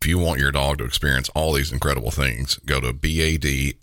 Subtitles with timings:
[0.00, 3.80] If you want your dog to experience all these incredible things, go to B-A-D-L-A-N-D-S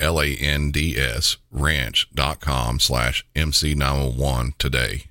[1.51, 5.05] ranch.com slash MC901 today.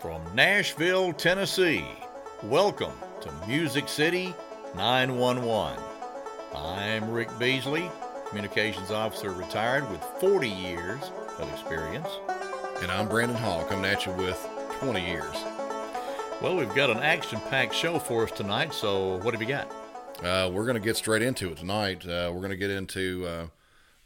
[0.00, 1.84] From Nashville, Tennessee,
[2.42, 4.34] welcome to Music City
[4.74, 5.78] 911.
[6.56, 7.88] I'm Rick Beasley,
[8.28, 12.08] Communications Officer retired with 40 years of experience.
[12.80, 14.44] And I'm Brandon Hall, coming at you with
[14.80, 15.36] 20 years.
[16.42, 19.70] Well, we've got an action packed show for us tonight, so what have you got?
[20.24, 22.04] Uh, we're going to get straight into it tonight.
[22.04, 23.46] Uh, we're going to get into uh,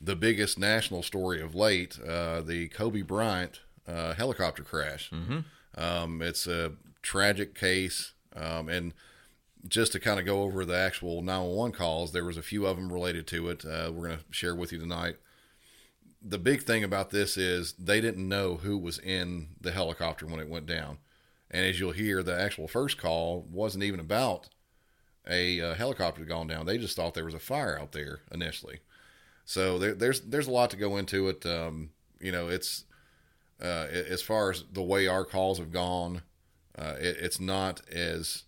[0.02, 5.10] the biggest national story of late uh, the Kobe Bryant uh, helicopter crash.
[5.10, 5.38] Mm-hmm.
[5.82, 8.12] Um, it's a tragic case.
[8.34, 8.92] Um, and
[9.66, 12.76] just to kind of go over the actual 911 calls, there was a few of
[12.76, 13.64] them related to it.
[13.64, 15.16] Uh, we're going to share with you tonight.
[16.20, 20.40] The big thing about this is they didn't know who was in the helicopter when
[20.40, 20.98] it went down.
[21.50, 24.48] And as you'll hear, the actual first call wasn't even about
[25.28, 26.66] a uh, helicopter gone down.
[26.66, 28.80] They just thought there was a fire out there initially.
[29.44, 31.46] So there, there's there's a lot to go into it.
[31.46, 32.84] Um, you know, it's
[33.62, 36.22] uh, as far as the way our calls have gone,
[36.76, 38.44] uh, it, it's not as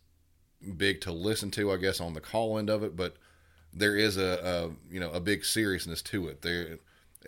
[0.77, 3.17] big to listen to, I guess, on the call end of it, but
[3.73, 6.43] there is a, a you know a big seriousness to it.
[6.43, 6.79] There,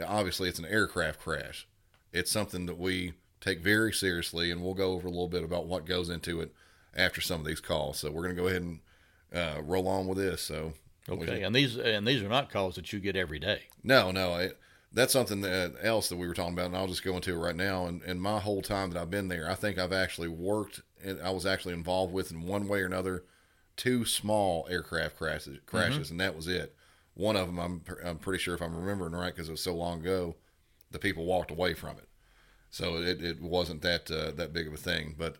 [0.04, 1.66] obviously, it's an aircraft crash.
[2.12, 5.66] It's something that we take very seriously, and we'll go over a little bit about
[5.66, 6.52] what goes into it
[6.94, 7.98] after some of these calls.
[7.98, 8.80] So we're going to go ahead and
[9.34, 10.42] uh, roll on with this.
[10.42, 10.74] So
[11.08, 13.62] okay, and these and these are not calls that you get every day.
[13.82, 14.58] No, no, it,
[14.92, 17.38] that's something that else that we were talking about, and I'll just go into it
[17.38, 17.86] right now.
[17.86, 21.20] And, and my whole time that I've been there, I think I've actually worked, and
[21.22, 23.24] I was actually involved with in one way or another,
[23.76, 26.14] two small aircraft crashes, crashes, mm-hmm.
[26.14, 26.74] and that was it.
[27.14, 29.74] One of them, I'm I'm pretty sure if I'm remembering right, because it was so
[29.74, 30.36] long ago,
[30.90, 32.08] the people walked away from it,
[32.70, 35.14] so it, it wasn't that uh, that big of a thing.
[35.18, 35.36] But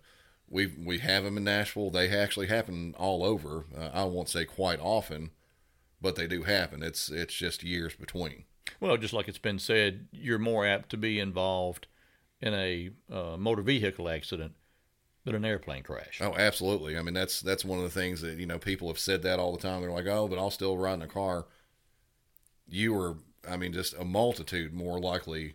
[0.48, 1.90] we we have them in Nashville.
[1.90, 3.66] They actually happen all over.
[3.76, 5.30] Uh, I won't say quite often,
[6.00, 6.82] but they do happen.
[6.82, 8.44] It's it's just years between.
[8.80, 11.86] Well, just like it's been said, you're more apt to be involved
[12.40, 14.52] in a uh, motor vehicle accident
[15.24, 16.20] than an airplane crash.
[16.22, 16.96] Oh, absolutely.
[16.96, 19.38] I mean, that's that's one of the things that you know people have said that
[19.38, 19.80] all the time.
[19.80, 21.46] They're like, "Oh, but I'll still ride in a car."
[22.68, 23.16] You are,
[23.48, 25.54] I mean, just a multitude more likely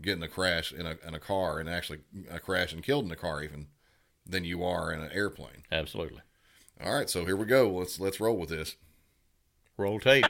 [0.00, 2.00] getting a crash in a in a car and actually
[2.30, 3.66] a crash and killed in a car even
[4.26, 5.64] than you are in an airplane.
[5.70, 6.20] Absolutely.
[6.82, 7.70] All right, so here we go.
[7.70, 8.76] Let's let's roll with this.
[9.76, 10.26] Roll tape.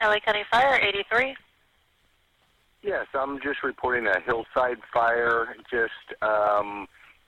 [0.00, 1.34] LA County Fire 83.
[2.82, 6.86] Yes, I'm just reporting a hillside fire just um,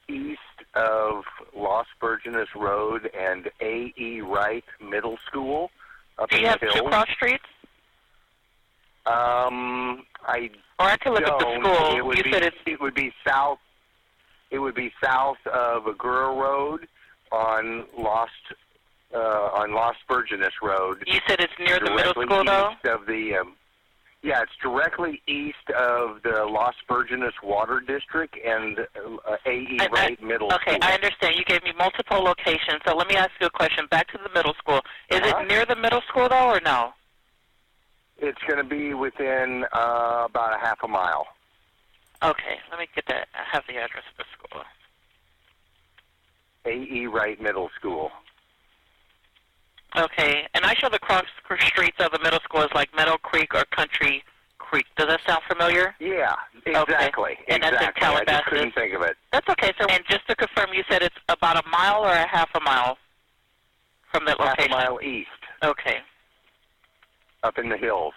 [0.09, 0.39] east
[0.75, 1.25] of
[1.57, 4.21] Los Virgenes Road and A.E.
[4.21, 5.71] Wright Middle School
[6.19, 7.45] up Do in you have the two cross streets?
[9.07, 11.97] Um, I Or I can look up the school.
[11.97, 13.59] It would you be said it's it would be south.
[14.51, 16.87] It would be south of Agoura Road
[17.33, 18.33] on Lost
[19.15, 21.03] uh, on Lost Virgenes Road.
[21.07, 22.73] you said it's near the middle school though.
[22.85, 23.55] of the um,
[24.23, 29.79] yeah, it's directly east of the Los Virgenes Water District and uh, A.E.
[29.93, 30.79] Wright Middle Okay, School.
[30.83, 31.37] I understand.
[31.37, 32.81] You gave me multiple locations.
[32.87, 33.87] So let me ask you a question.
[33.93, 34.81] Back to the middle school.
[35.11, 35.39] Is Uh-huh.
[35.43, 36.93] it near the middle school though, or no?
[38.19, 41.27] It's going to be within uh, about a half a mile.
[42.23, 43.29] Okay, let me get that.
[43.35, 44.63] I have the address of the school.
[46.67, 47.07] A.E.
[47.07, 48.11] Wright Middle School.
[49.97, 51.25] Okay, and I show the cross
[51.67, 54.23] streets of the middle school as like Meadow Creek or Country
[54.59, 54.85] Creek.
[54.97, 55.95] Does that sound familiar?
[56.01, 56.35] Yeah,
[56.67, 57.39] exactly.
[57.49, 58.07] And that's in exactly.
[58.07, 59.17] I just couldn't think of it.
[59.33, 59.87] That's okay, sir.
[59.89, 62.99] And just to confirm, you said it's about a mile or a half a mile
[64.13, 64.71] from that Half a location.
[64.73, 65.29] mile east,
[65.65, 65.99] Okay.
[67.43, 68.15] Up in the hills.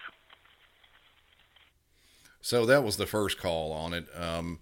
[2.42, 4.08] So that was the first call on it.
[4.16, 4.60] Um,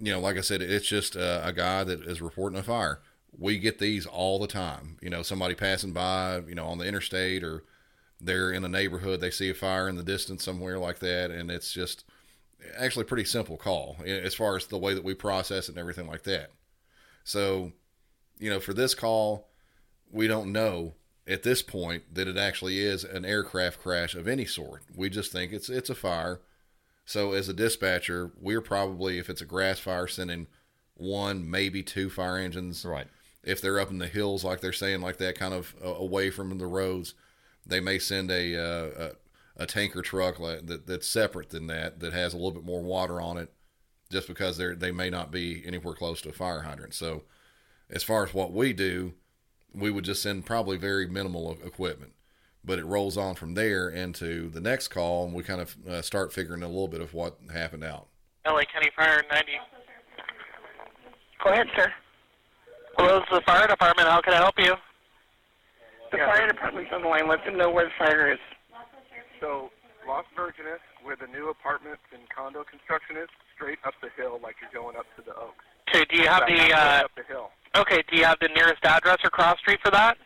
[0.00, 3.00] you know, like I said, it's just uh, a guy that is reporting a fire.
[3.36, 4.98] we get these all the time.
[5.00, 7.64] You know, somebody passing by, you know, on the interstate or
[8.20, 11.50] they're in a neighborhood, they see a fire in the distance somewhere like that, and
[11.50, 12.04] it's just
[12.76, 15.78] actually a pretty simple call as far as the way that we process it and
[15.78, 16.50] everything like that.
[17.22, 17.72] So,
[18.38, 19.48] you know, for this call,
[20.10, 20.94] we don't know
[21.28, 24.82] at this point that it actually is an aircraft crash of any sort.
[24.96, 26.40] We just think it's it's a fire.
[27.04, 30.46] So as a dispatcher, we're probably if it's a grass fire sending
[30.96, 32.84] one, maybe two fire engines.
[32.84, 33.06] Right.
[33.44, 36.30] If they're up in the hills, like they're saying, like that, kind of uh, away
[36.30, 37.14] from the roads,
[37.64, 39.10] they may send a uh,
[39.58, 42.82] a, a, tanker truck that, that's separate than that, that has a little bit more
[42.82, 43.52] water on it,
[44.10, 46.94] just because they they may not be anywhere close to a fire hydrant.
[46.94, 47.24] So,
[47.90, 49.14] as far as what we do,
[49.74, 52.12] we would just send probably very minimal equipment.
[52.64, 56.02] But it rolls on from there into the next call, and we kind of uh,
[56.02, 58.08] start figuring a little bit of what happened out.
[58.46, 59.52] LA County Fire 90.
[61.44, 61.92] Go ahead, sir.
[62.98, 64.08] Hello, this is the fire department.
[64.08, 64.74] How can I help you?
[66.10, 67.28] The fire department's on the line.
[67.28, 68.38] Let them know where the fire is.
[69.40, 69.70] So,
[70.08, 74.56] Las Virgenes, where the new apartments and condo construction is, straight up the hill like
[74.60, 75.64] you're going up to the Oaks.
[75.88, 77.50] Okay, do you have the, uh, up the hill.
[77.76, 80.16] Okay, do you have the nearest address or cross street for that?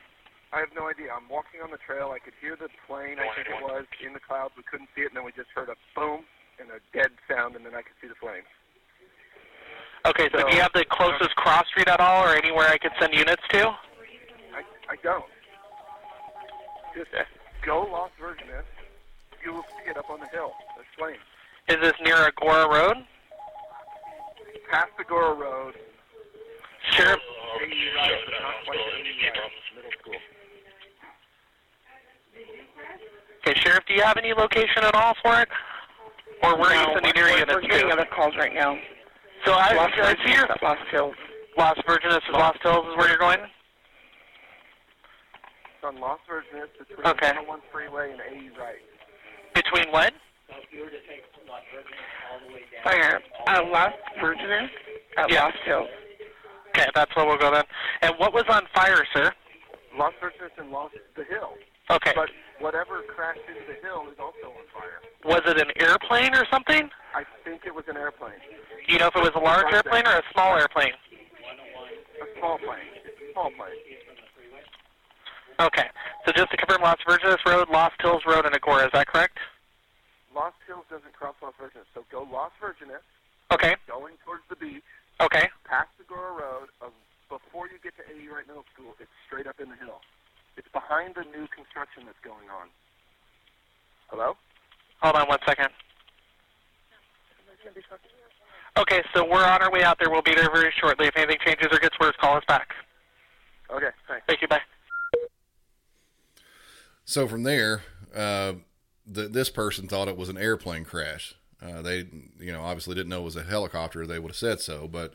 [0.52, 1.08] I have no idea.
[1.14, 2.12] I'm walking on the trail.
[2.14, 4.54] I could hear the plane, I think it was, in the clouds.
[4.56, 6.24] We couldn't see it, and then we just heard a boom
[6.60, 8.46] and a dead sound, and then I could see the flames.
[10.04, 12.78] Okay, so, So- do you have the closest cross street at all or anywhere I
[12.78, 13.68] could send units to?
[14.54, 15.24] I, I don't.
[16.94, 17.10] Just
[17.64, 18.64] go Lost Virgenes.
[19.44, 20.52] You will see it up on the hill.
[20.76, 21.24] There's flames.
[21.68, 22.96] Is this near Agoura Road?
[24.70, 25.74] Past Agoura Road,
[26.90, 27.06] Sure.
[27.06, 27.10] AE
[27.96, 28.94] Wright, but not quite AE Wright,
[29.76, 30.14] middle school.
[33.46, 35.48] Okay, Sheriff, do you have any location at all for it?
[36.42, 38.52] Or where are you No, sending we're, your we're, units we're getting other calls right
[38.54, 38.76] now.
[39.44, 41.14] So I, Las I see your Lost Hills.
[41.56, 43.38] Las Virgenes is Lost Hills is where you're going?
[43.40, 43.50] It's
[45.84, 47.26] on Las Virgenes between Okay.
[47.26, 48.76] 101 Freeway and AE Wright.
[49.54, 50.12] Between what?
[52.84, 53.20] Fire.
[53.46, 54.68] Uh, Lost Virgenes
[55.18, 55.44] at Yeah.
[55.44, 55.88] Lost Hills.
[56.74, 57.64] Okay, that's where we'll go then.
[58.00, 59.32] And what was on fire, sir?
[59.96, 61.54] Las Virgenes and Lost the hill.
[61.90, 62.12] Okay.
[62.14, 62.30] But
[62.60, 65.00] whatever crashed into the hill is also on fire.
[65.24, 66.88] Was it an airplane or something?
[67.14, 68.40] I think it was an airplane.
[68.86, 70.92] Do you know if it was a large airplane or a small airplane?
[72.22, 72.88] A small plane.
[73.04, 73.76] A small plane.
[75.60, 75.88] Okay.
[76.24, 79.38] So just to confirm, Las Virgenes Road, Lost Hills Road, and Agoura, is that correct?
[80.34, 81.84] Lost Hills doesn't cross Las Virgenes.
[81.94, 83.04] So go Las Virgenes,
[83.52, 83.76] Okay.
[83.86, 84.82] going towards the beach,
[85.22, 85.48] Okay.
[85.64, 86.68] past Agoura Road.
[86.80, 86.92] Of,
[87.28, 90.00] before you get to AE Wright Middle School, it's straight up in the hill.
[90.56, 92.68] It's behind the new construction that's going on.
[94.08, 94.36] Hello?
[95.00, 95.68] Hold on one second.
[98.76, 100.10] Okay, so we're on our way out there.
[100.10, 101.06] We'll be there very shortly.
[101.06, 102.68] If anything changes or gets worse, call us back.
[103.70, 104.24] Okay, thanks.
[104.26, 104.48] Thank you.
[104.48, 104.60] Bye.
[107.04, 107.82] So from there,
[108.14, 108.54] uh,
[109.06, 111.34] the, this person thought it was an airplane crash.
[111.62, 112.08] Uh, they,
[112.40, 114.06] you know, obviously didn't know it was a helicopter.
[114.06, 115.14] They would have said so, but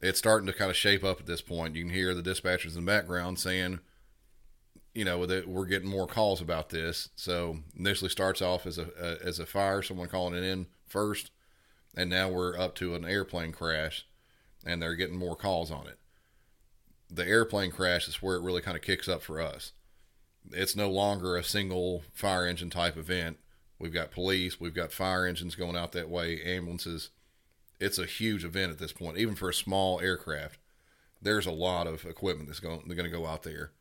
[0.00, 1.74] it's starting to kind of shape up at this point.
[1.74, 3.80] You can hear the dispatchers in the background saying,
[4.94, 7.08] you know, that we're getting more calls about this.
[7.16, 11.30] So initially starts off as a, a as a fire, someone calling it in first,
[11.96, 14.06] and now we're up to an airplane crash,
[14.64, 15.98] and they're getting more calls on it.
[17.10, 19.72] The airplane crash is where it really kind of kicks up for us
[20.52, 23.38] it's no longer a single fire engine type event.
[23.78, 27.10] We've got police, we've got fire engines going out that way, ambulances.
[27.80, 30.58] It's a huge event at this point, even for a small aircraft.
[31.20, 33.72] There's a lot of equipment that's going, going to go out there.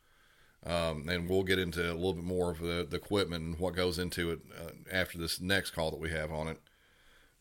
[0.65, 3.75] Um, and we'll get into a little bit more of the, the equipment and what
[3.75, 6.59] goes into it uh, after this next call that we have on it.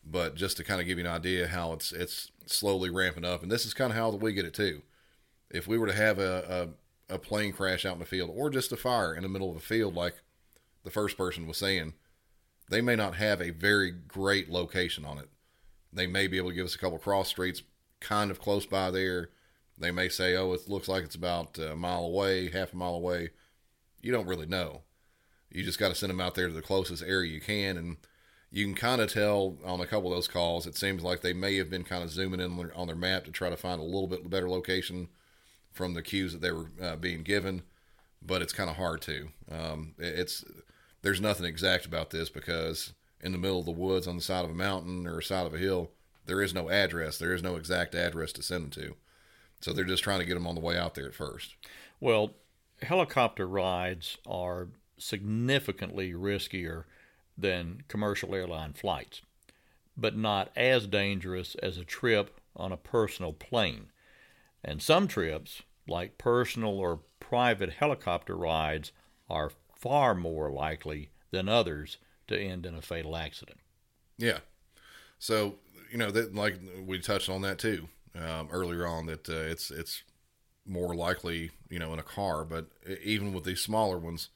[0.05, 3.41] But just to kind of give you an idea how it's it's slowly ramping up,
[3.41, 4.81] and this is kind of how we get it too.
[5.49, 6.67] If we were to have a,
[7.09, 9.49] a, a plane crash out in the field, or just a fire in the middle
[9.49, 10.15] of a field, like
[10.83, 11.93] the first person was saying,
[12.73, 15.29] they may not have a very great location on it.
[15.93, 17.61] They may be able to give us a couple cross streets
[17.99, 19.29] kind of close by there.
[19.77, 22.95] They may say, oh, it looks like it's about a mile away, half a mile
[22.95, 23.29] away.
[24.01, 24.81] You don't really know.
[25.51, 27.77] You just got to send them out there to the closest area you can.
[27.77, 27.97] And
[28.49, 31.33] you can kind of tell on a couple of those calls, it seems like they
[31.33, 33.85] may have been kind of zooming in on their, map to try to find a
[33.85, 35.09] little bit better location
[35.71, 37.61] from the cues that they were uh, being given.
[38.19, 39.27] But it's kind of hard to.
[39.51, 40.43] Um, it's
[41.03, 44.43] there's nothing exact about this because in the middle of the woods on the side
[44.43, 45.91] of a mountain or side of a hill,
[46.25, 47.17] there is no address.
[47.17, 48.95] There is no exact address to send them to.
[49.61, 51.55] So they're just trying to get them on the way out there at first.
[51.99, 52.31] Well,
[52.81, 56.85] helicopter rides are significantly riskier
[57.37, 59.21] than commercial airline flights,
[59.95, 63.87] but not as dangerous as a trip on a personal plane.
[64.63, 68.91] And some trips like personal or private helicopter rides,
[69.29, 69.51] are
[69.83, 73.59] far more likely than others to end in a fatal accident.
[74.17, 74.39] Yeah.
[75.19, 75.55] So
[75.91, 79.69] you know that like we touched on that too um, earlier on that uh, it's
[79.71, 80.03] it's
[80.65, 82.67] more likely you know in a car, but
[83.03, 84.29] even with these smaller ones,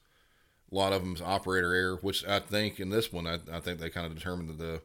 [0.70, 3.80] a lot of them's operator error, which I think in this one I, I think
[3.80, 4.82] they kind of determined that the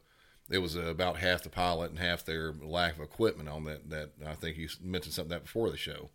[0.50, 3.89] it was about half the pilot and half their lack of equipment on that.
[3.89, 6.10] That I think you mentioned something that before the show.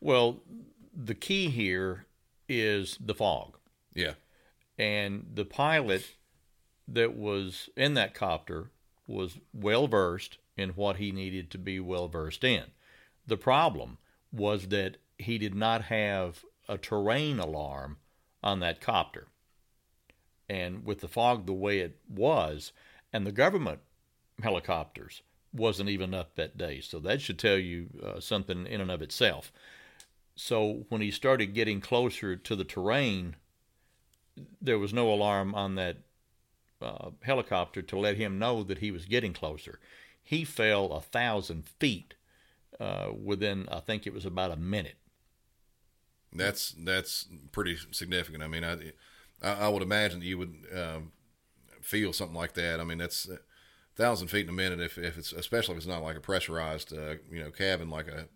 [0.00, 0.40] Well,
[0.92, 2.06] the key here
[2.48, 3.58] is the fog.
[3.94, 4.14] Yeah.
[4.78, 6.16] And the pilot
[6.88, 8.70] that was in that copter
[9.06, 12.64] was well versed in what he needed to be well versed in.
[13.26, 13.98] The problem
[14.32, 17.98] was that he did not have a terrain alarm
[18.42, 19.28] on that copter.
[20.48, 22.72] And with the fog the way it was,
[23.12, 23.80] and the government
[24.42, 25.22] helicopters
[25.52, 26.80] wasn't even up that day.
[26.80, 29.52] So that should tell you uh, something in and of itself.
[30.34, 33.36] So when he started getting closer to the terrain,
[34.60, 35.98] there was no alarm on that
[36.80, 39.78] uh, helicopter to let him know that he was getting closer.
[40.22, 42.14] He fell a thousand feet
[42.80, 44.96] uh, within, I think it was about a minute.
[46.34, 48.42] That's that's pretty significant.
[48.42, 48.78] I mean, I
[49.42, 51.12] I, would imagine that you would um,
[51.82, 52.80] feel something like that.
[52.80, 53.38] I mean, that's a
[53.96, 54.80] thousand feet in a minute.
[54.80, 58.08] If, if it's especially if it's not like a pressurized, uh, you know, cabin like
[58.08, 58.28] a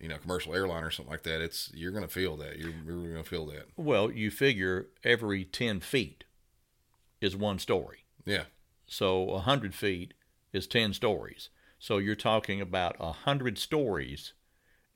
[0.00, 1.40] you know commercial airline or something like that.
[1.40, 2.58] It's you're going to feel that.
[2.58, 3.66] You're, you're going to feel that.
[3.76, 6.24] Well, you figure every ten feet
[7.20, 8.04] is one story.
[8.24, 8.44] Yeah.
[8.86, 10.14] So a hundred feet
[10.52, 11.50] is ten stories.
[11.78, 14.32] So you're talking about a hundred stories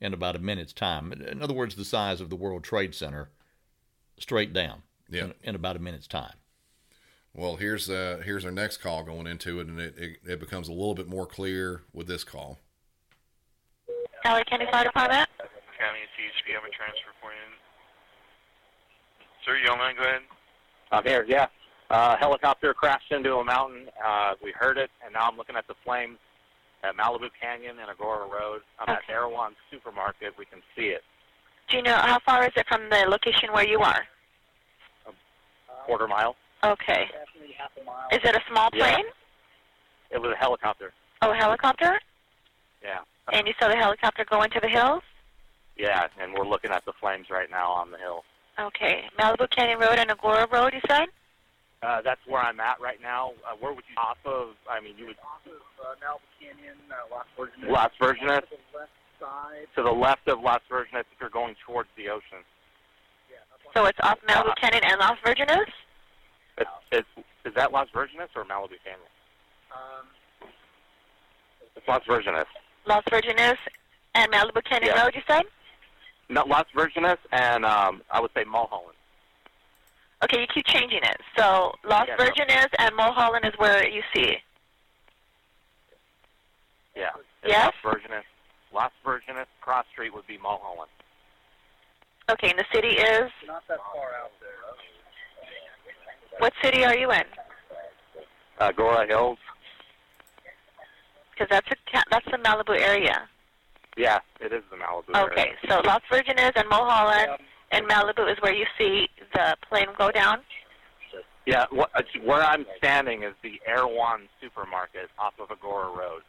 [0.01, 1.13] in about a minute's time.
[1.13, 3.29] In other words, the size of the World Trade Center,
[4.17, 4.83] straight down.
[5.09, 5.25] Yeah.
[5.25, 6.35] In, in about a minute's time.
[7.35, 10.67] Well, here's uh, here's our next call going into it, and it, it, it becomes
[10.67, 12.59] a little bit more clear with this call.
[14.25, 15.27] LA County Fire Department.
[15.37, 17.47] County CHP, I have a transfer for you.
[19.45, 19.95] Sir, you online?
[19.95, 20.21] Go ahead.
[20.91, 21.25] I'm here.
[21.27, 21.47] Yeah.
[21.89, 23.87] Uh, helicopter crashed into a mountain.
[24.03, 26.17] Uh, we heard it, and now I'm looking at the flames
[26.83, 28.61] at Malibu Canyon and Agoura Road.
[28.79, 29.01] I'm okay.
[29.07, 30.33] at Erewhon Supermarket.
[30.37, 31.01] We can see it.
[31.69, 34.03] Do you know how far is it from the location where you are?
[35.07, 36.35] A quarter mile.
[36.63, 37.07] Okay.
[38.11, 39.05] Is it a small plane?
[40.11, 40.15] Yeah.
[40.15, 40.93] It was a helicopter.
[41.21, 41.99] Oh, a helicopter?
[42.81, 42.99] Yeah.
[43.31, 45.01] And you saw the helicopter go into the hills?
[45.77, 48.23] Yeah, and we're looking at the flames right now on the hill.
[48.59, 49.05] Okay.
[49.17, 51.07] Malibu Canyon Road and Agoura Road, you said?
[51.81, 53.31] Uh, that's where I'm at right now.
[53.45, 54.55] Uh, where would you off of?
[54.69, 57.71] I mean, you would off of uh, Malibu Canyon, uh, Las Virgenes.
[57.71, 58.41] Las Virgenes.
[58.41, 59.67] To the left side.
[59.75, 62.43] To the left of Las Virgenes, if you're going towards the ocean.
[63.29, 63.37] Yeah.
[63.75, 65.65] So it's off Malibu uh, Canyon and Las Virgenes.
[66.57, 67.07] It's, it's,
[67.45, 69.11] is that Las Virgenes or Malibu Canyon?
[69.73, 70.49] Um,
[71.75, 72.45] it's Las Virgenes.
[72.85, 73.57] Las Virgenes
[74.15, 75.03] and Malibu Canyon yeah.
[75.03, 75.43] Road, you said?
[76.29, 78.97] No, Las Virgenes and um, I would say Mulholland.
[80.23, 81.17] Okay, you keep changing it.
[81.37, 82.85] So Las yeah, Virgenes no.
[82.85, 84.37] and Mulholland is where you see.
[86.95, 87.09] Yeah.
[87.45, 87.73] Yes.
[87.83, 88.23] Las Virgenes.
[88.73, 90.89] Las Virgenes cross street would be Mulholland.
[92.31, 93.29] Okay, and the city is.
[93.45, 94.49] Not that far out there.
[96.39, 97.23] What city are you in?
[98.59, 99.37] Uh, Gora Hills.
[101.33, 103.27] Because that's a that's the Malibu area.
[103.97, 105.27] Yeah, it is the Malibu area.
[105.27, 105.57] okay, area.
[105.67, 107.39] so Las Virgenes and Mulholland
[107.71, 110.39] and Malibu is where you see the plane go down?
[111.45, 116.21] Yeah, what, uh, where I'm standing is the Erewhon Supermarket off of Agoura Road.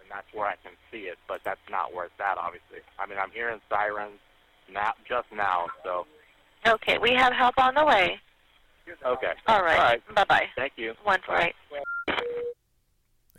[0.00, 2.78] And that's where I can see it, but that's not where it's at, obviously.
[2.98, 4.18] I mean, I'm hearing sirens
[4.72, 6.06] not just now, so.
[6.66, 8.18] Okay, we have help on the way.
[9.06, 9.32] Okay.
[9.46, 9.78] All right.
[9.78, 10.14] All right.
[10.14, 10.46] Bye-bye.
[10.56, 10.94] Thank you.
[11.04, 11.54] One for eight.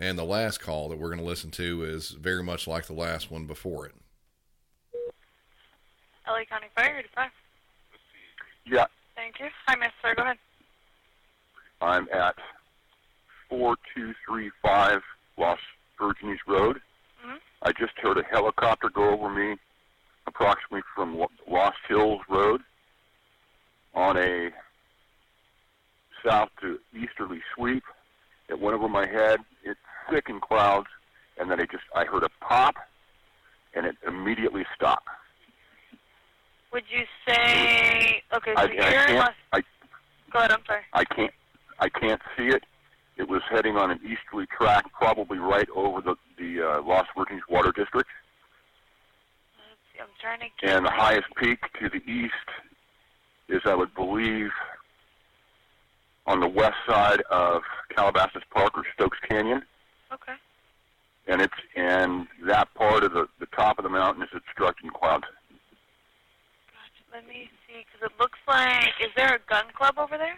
[0.04, 2.94] And the last call that we're going to listen to is very much like the
[2.94, 3.94] last one before it.
[6.28, 7.34] LA County Fire Department.
[8.66, 9.46] Yeah, Thank you.
[9.66, 9.92] Hi, Miss.
[10.02, 10.38] Sir, go ahead.
[11.80, 12.36] I'm at
[13.48, 15.02] 4235
[15.38, 15.60] Los
[15.98, 16.82] Virgenes Road.
[17.26, 17.40] Mhm.
[17.62, 19.58] I just heard a helicopter go over me
[20.28, 22.62] approximately from Lost Hills Road
[23.94, 24.52] on a
[26.26, 27.86] south to easterly sweep.
[28.50, 29.40] It went over my head.
[30.10, 30.88] Thick in clouds,
[31.38, 32.76] and then I just I heard a pop,
[33.74, 35.08] and it immediately stopped.
[36.72, 38.54] Would you say okay?
[38.56, 39.34] So I, I you're in can't.
[39.52, 39.62] I
[40.32, 40.52] Go ahead.
[40.52, 40.82] I'm sorry.
[40.94, 41.34] I can't
[41.80, 42.64] I can't see it.
[43.16, 47.42] It was heading on an easterly track, probably right over the the uh, Los Virgenes
[47.50, 48.10] Water District.
[50.02, 50.46] I'm trying to.
[50.60, 52.34] Get And the highest peak to the east
[53.48, 54.50] is, I would believe,
[56.26, 57.62] on the west side of
[57.96, 59.64] Calabasas Park or Stokes Canyon.
[61.34, 64.92] And it's and that part of the the top of the mountain is obstructed in
[64.92, 65.24] clouds.
[67.12, 70.38] let me see, because it looks like, is there a gun club over there?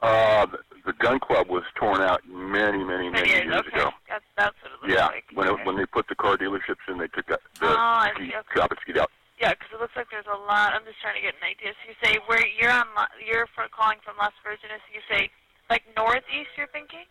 [0.00, 3.68] Uh, the, the gun club was torn out many, many, many years okay.
[3.68, 3.90] ago.
[4.08, 5.24] That's, that's what it looks Yeah, like.
[5.34, 5.60] when okay.
[5.60, 8.60] it, when they put the car dealerships in, they took that the Oh, ski okay.
[8.64, 9.10] and skied out.
[9.38, 10.72] Yeah, because it looks like there's a lot.
[10.72, 11.76] I'm just trying to get an idea.
[11.84, 12.86] So you say where you're on,
[13.20, 14.80] you're for calling from Las Virgenes.
[14.88, 15.28] So you say
[15.68, 16.56] like northeast.
[16.56, 17.04] You're thinking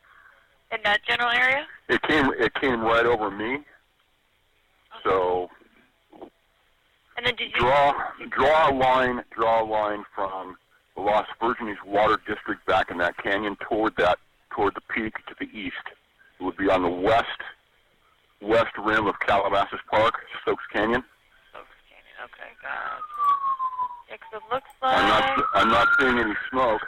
[0.71, 1.65] in that general area.
[1.89, 3.59] It came it came right over me.
[5.03, 5.49] So
[7.17, 7.59] And then did you?
[7.59, 7.93] draw
[8.29, 10.57] draw a line draw a line from
[10.95, 14.17] the Las Virgenes Water District back in that canyon toward that
[14.51, 15.75] toward the peak to the east.
[16.39, 17.41] It would be on the west
[18.41, 21.03] west rim of Calabasas Park, Stokes Canyon.
[21.51, 23.03] Stokes Canyon, okay, gotcha.
[24.09, 24.95] Yeah, it looks like.
[24.97, 26.81] I'm not I'm not seeing any smoke.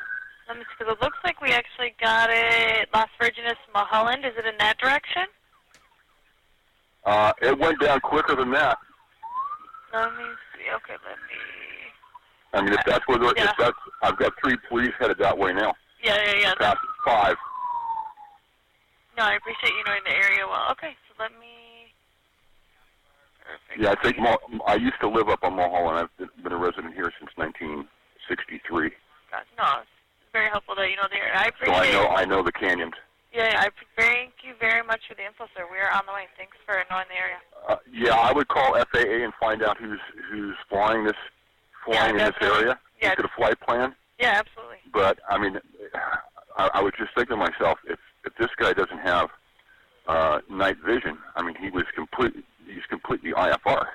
[0.50, 0.76] Let me see.
[0.80, 2.90] Because it looks like we actually got it.
[2.94, 4.26] Las Virgenes, Mulholland.
[4.26, 5.24] Is it in that direction?
[7.06, 8.78] Uh, it went down quicker than that.
[9.94, 10.66] Let me see.
[10.76, 11.40] Okay, let me.
[12.54, 13.52] I mean, if that's where the, Yeah.
[13.52, 15.74] if that's I've got three police headed that way now.
[16.04, 16.54] Yeah, yeah, yeah.
[16.56, 17.38] Past five.
[19.18, 20.72] No, I appreciate you knowing the area well.
[20.72, 21.94] Okay, so let me.
[23.46, 23.80] Perfect.
[23.82, 26.10] Yeah, I think Mul- I used to live up on Mulholland.
[26.20, 28.92] I've been- a resident here since 1963,
[29.32, 29.46] Gotcha.
[29.58, 29.84] No,
[30.32, 31.34] very helpful that you know the area.
[31.36, 32.08] I so appreciate I know.
[32.08, 32.92] I know the canyon.
[33.34, 35.66] Yeah, I thank you very much for the info, sir.
[35.72, 36.26] We are on the way.
[36.36, 37.38] Thanks for knowing the area.
[37.68, 40.00] Uh, yeah, I would call FAA and find out who's
[40.32, 41.18] who's flying this
[41.86, 42.80] flying in this area.
[43.02, 43.16] Yeah.
[43.16, 43.96] Get a flight plan.
[44.20, 44.78] Yeah, absolutely.
[44.92, 45.60] But I mean,
[46.58, 49.30] I, I would just think to myself, if if this guy doesn't have
[50.08, 53.86] uh, night vision, I mean, he was completely he's completely IFR.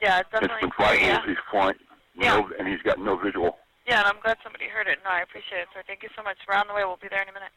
[0.00, 0.54] Yeah, it's definitely.
[0.62, 1.26] Instant flight yeah.
[1.26, 1.76] He's flying.
[2.16, 3.56] No, and he's got no visual.
[3.92, 5.00] Yeah, and I'm glad somebody heard it.
[5.04, 5.82] No, I appreciate it, sir.
[5.86, 6.38] Thank you so much.
[6.48, 6.82] We're on the way.
[6.82, 7.52] We'll be there in a minute.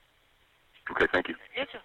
[0.92, 1.36] Okay, thank you.
[1.56, 1.80] You too.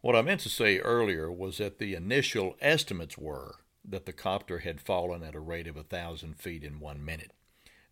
[0.00, 3.56] What I meant to say earlier was that the initial estimates were
[3.86, 7.32] that the copter had fallen at a rate of a thousand feet in one minute.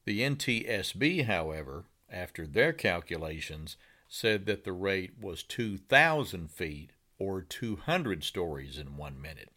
[0.07, 3.77] The NTSB, however, after their calculations,
[4.09, 9.51] said that the rate was 2,000 feet or 200 stories in one minute.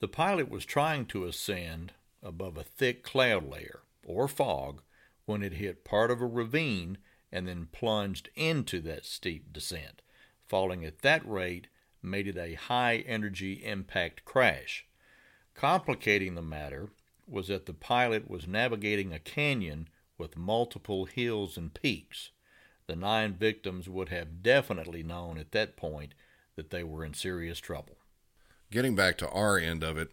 [0.00, 1.92] The pilot was trying to ascend
[2.24, 4.82] above a thick cloud layer, or fog,
[5.24, 6.98] when it hit part of a ravine
[7.30, 10.02] and then plunged into that steep descent.
[10.46, 11.68] Falling at that rate
[12.02, 14.86] made it a high energy impact crash.
[15.54, 16.90] Complicating the matter
[17.26, 19.88] was that the pilot was navigating a canyon
[20.18, 22.30] with multiple hills and peaks.
[22.86, 26.14] The nine victims would have definitely known at that point
[26.56, 27.96] that they were in serious trouble.
[28.70, 30.10] Getting back to our end of it,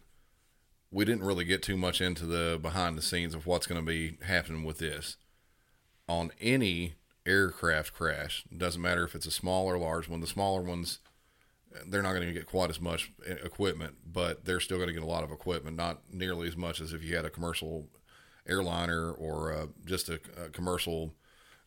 [0.90, 3.86] we didn't really get too much into the behind the scenes of what's going to
[3.86, 5.16] be happening with this.
[6.08, 10.62] On any aircraft crash, doesn't matter if it's a small or large one, the smaller
[10.62, 10.98] ones,
[11.86, 15.04] they're not going to get quite as much equipment, but they're still going to get
[15.04, 17.86] a lot of equipment, not nearly as much as if you had a commercial
[18.48, 21.14] airliner or uh, just a, a commercial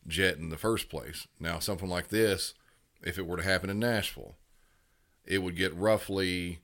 [0.06, 1.26] jet in the first place.
[1.40, 2.52] Now, something like this,
[3.02, 4.36] if it were to happen in Nashville,
[5.24, 6.58] it would get roughly,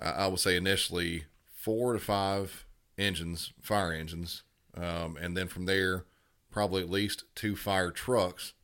[0.00, 1.24] I I would say initially,
[1.68, 2.64] four to five
[2.96, 4.42] engines, fire engines,
[4.74, 6.06] um, and then from there,
[6.50, 8.54] probably at least two fire trucks,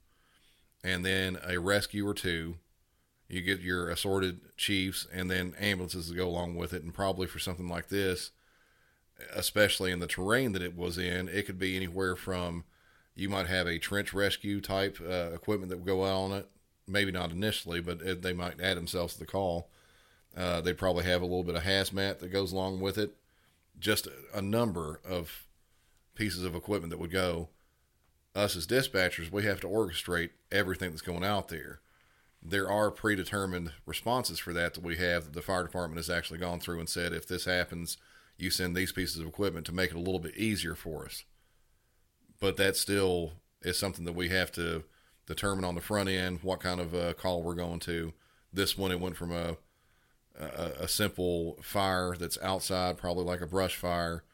[0.82, 2.56] and then a rescue or two.
[3.28, 7.26] You get your assorted chiefs and then ambulances to go along with it, and probably
[7.26, 8.30] for something like this,
[9.34, 12.64] especially in the terrain that it was in, it could be anywhere from
[13.14, 16.48] you might have a trench rescue type uh, equipment that would go out on it.
[16.88, 19.68] Maybe not initially, but it, they might add themselves to the call.
[20.36, 23.14] Uh, they probably have a little bit of hazmat that goes along with it.
[23.78, 25.46] Just a, a number of
[26.14, 27.48] pieces of equipment that would go.
[28.34, 31.80] Us as dispatchers, we have to orchestrate everything that's going out there.
[32.42, 36.40] There are predetermined responses for that that we have that the fire department has actually
[36.40, 37.96] gone through and said if this happens,
[38.36, 41.24] you send these pieces of equipment to make it a little bit easier for us.
[42.40, 44.84] But that still is something that we have to
[45.26, 48.12] determine on the front end what kind of uh, call we're going to.
[48.52, 49.56] This one, it went from a,
[50.38, 54.24] a a simple fire that's outside, probably like a brush fire,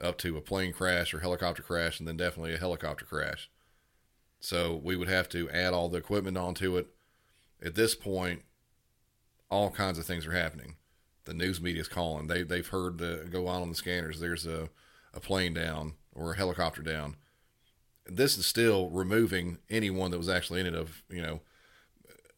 [0.00, 3.50] up to a plane crash or helicopter crash, and then definitely a helicopter crash.
[4.40, 6.88] So we would have to add all the equipment onto it.
[7.62, 8.42] At this point,
[9.50, 10.76] all kinds of things are happening.
[11.24, 12.26] The news media is calling.
[12.28, 14.20] They they've heard the go out on the scanners.
[14.20, 14.68] There's a
[15.12, 17.16] a plane down or a helicopter down.
[18.06, 21.40] This is still removing anyone that was actually in it of you know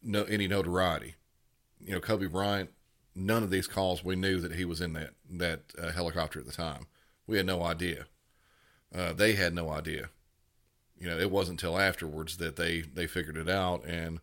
[0.03, 1.17] no any notoriety.
[1.85, 2.71] You know Kobe Bryant.
[3.19, 6.47] None of these calls we knew that he was in that that uh, helicopter at
[6.47, 6.87] the time.
[7.27, 8.07] We had no idea.
[8.95, 10.11] Uh, they had no idea.
[10.97, 14.21] You know, it wasn't until afterwards that they they figured it out, and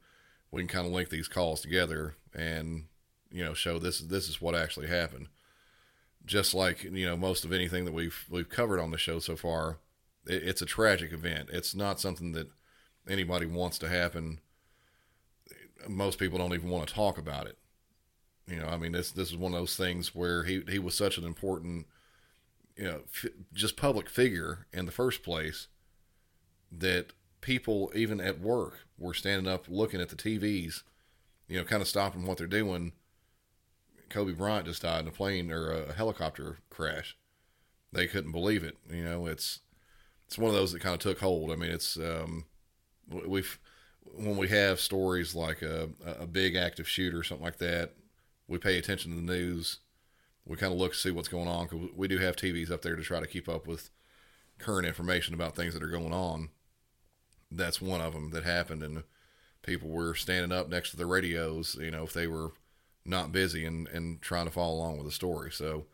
[0.50, 2.86] we can kind of link these calls together and
[3.32, 5.28] you know show this this is what actually happened.
[6.26, 9.36] just like you know most of anything that we've we've covered on the show so
[9.36, 9.78] far,
[10.26, 11.50] it, it's a tragic event.
[11.52, 12.50] It's not something that
[13.08, 14.40] anybody wants to happen.
[15.88, 17.58] Most people don't even want to talk about it.
[18.48, 20.96] You know, I mean, this this is one of those things where he he was
[20.96, 21.88] such an important,
[22.78, 25.68] you know, f- just public figure in the first place
[26.72, 30.84] that people even at work were standing up looking at the TVs,
[31.48, 32.92] you know, kind of stopping what they're doing.
[34.10, 37.18] Kobe Bryant just died in a plane or a helicopter crash.
[37.92, 38.78] They couldn't believe it.
[38.90, 39.62] You know, it's
[40.28, 41.52] it's one of those that kind of took hold.
[41.52, 42.46] I mean, it's um,
[43.10, 43.60] we've
[44.04, 47.94] when we have stories like a a big active shooter, or something like that,
[48.48, 49.80] we pay attention to the news.
[50.46, 52.82] We kind of look to see what's going on because we do have TVs up
[52.82, 53.90] there to try to keep up with
[54.60, 56.50] current information about things that are going on.
[57.52, 59.04] That's one of them that happened, and
[59.64, 61.76] people were standing up next to the radios.
[61.80, 62.52] You know, if they were
[63.06, 65.52] not busy and, and trying to follow along with the story.
[65.52, 65.86] So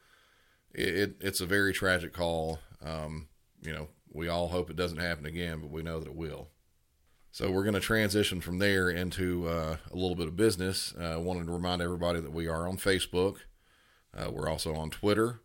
[0.74, 2.60] it, it it's a very tragic call.
[2.84, 3.28] Um,
[3.62, 6.50] you know, we all hope it doesn't happen again, but we know that it will.
[7.34, 10.94] So we're going to transition from there into uh, a little bit of business.
[11.00, 13.38] I uh, wanted to remind everybody that we are on Facebook.
[14.14, 15.40] Uh, we're also on Twitter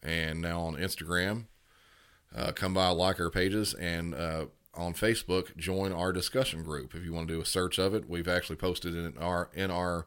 [0.00, 1.46] and now on Instagram.
[2.32, 6.94] Uh, come by, like our pages, and uh, on Facebook, join our discussion group.
[6.94, 9.72] If you want to do a search of it, we've actually posted in our in
[9.72, 10.06] our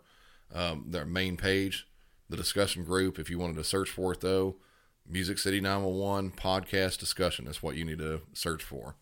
[0.54, 1.90] um, their main page,
[2.30, 3.20] the discussion group.
[3.20, 4.56] If you wanted to search for it though,
[5.06, 8.96] Music City 911 podcast discussion is what you need to search for.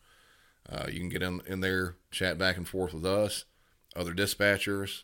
[0.69, 3.45] Uh, you can get in, in there, chat back and forth with us,
[3.95, 5.03] other dispatchers,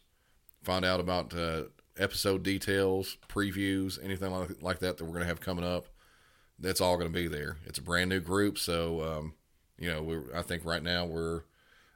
[0.64, 1.64] find out about uh,
[1.98, 5.88] episode details, previews, anything like, like that that we're going to have coming up.
[6.58, 7.58] That's all going to be there.
[7.66, 9.34] It's a brand new group, so um,
[9.78, 11.42] you know, we I think right now we're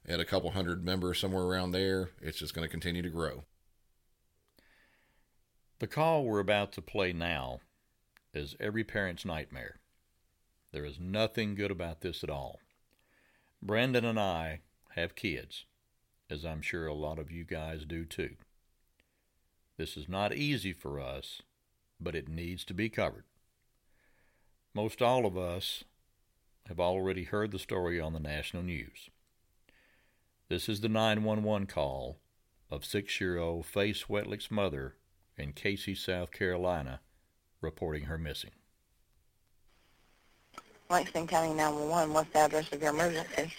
[0.08, 2.10] at a couple hundred members somewhere around there.
[2.22, 3.44] It's just going to continue to grow.
[5.80, 7.60] The call we're about to play now
[8.34, 9.76] is every parent's nightmare.
[10.72, 12.60] There is nothing good about this at all.
[13.66, 14.60] Brandon and I
[14.92, 15.66] have kids,
[16.30, 18.36] as I'm sure a lot of you guys do too.
[19.76, 21.42] This is not easy for us,
[22.00, 23.24] but it needs to be covered.
[24.76, 25.84] Most all of us
[26.68, 29.10] have already heard the story on the national news.
[30.48, 32.20] This is the 911 call
[32.70, 34.98] of six year old Faye Swetlik's mother
[35.40, 37.00] in Cayce, South Carolina,
[37.62, 38.52] reporting her missing.
[40.90, 43.52] Langston County 911, what's the address of your emergency?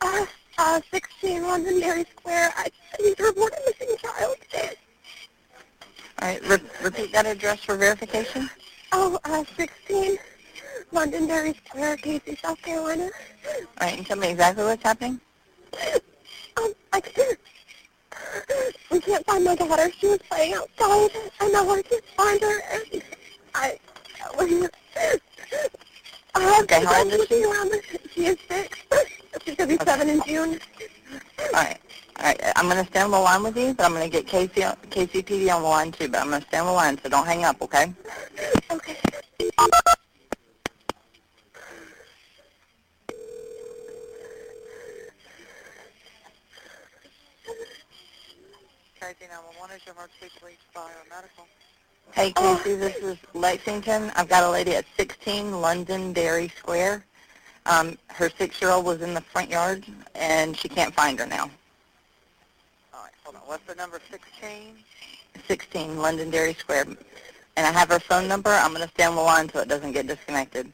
[0.00, 0.24] Uh,
[0.58, 2.52] uh, 16 Londonderry Square.
[2.56, 4.36] I need to report a missing child.
[6.22, 8.48] All right, re- repeat that address for verification.
[8.92, 10.18] Oh, uh, 16
[10.92, 13.04] Londonderry Square, Cayce, South Carolina.
[13.04, 15.20] All right, and tell me exactly what's happening.
[16.56, 17.38] Um, I can't.
[18.90, 19.90] We can't find my daughter.
[19.98, 22.60] She was playing outside, and now I can't find her.
[22.72, 23.02] And
[23.54, 23.78] I,
[24.38, 24.68] I
[26.34, 27.44] have Okay, how old is she?
[27.44, 27.82] Around the,
[28.14, 28.78] she is six.
[29.44, 30.60] She's gonna be seven in June.
[31.38, 31.78] All right.
[32.18, 34.10] All right, I'm going to stand on the line with you, but I'm going to
[34.10, 36.72] get Cayce, on- KCPD on the line too, but I'm going to stand on the
[36.74, 37.94] line, so don't hang up, okay?
[38.70, 38.96] Okay.
[49.00, 51.46] Cayce, 911 is your emergency police fire medical.
[52.14, 54.10] Hey, Cayce, this is Lexington.
[54.16, 57.04] I've got a lady at 16 Londonderry Square.
[57.66, 61.44] Um, her six-year-old was in the front yard, and she can't find her now.
[62.92, 63.42] All right, hold on.
[63.42, 64.74] What's the number, 16?
[65.46, 66.86] 16 Londonderry Square.
[67.56, 68.50] And I have her phone number.
[68.50, 70.72] I'm going to stay on the line so it doesn't get disconnected.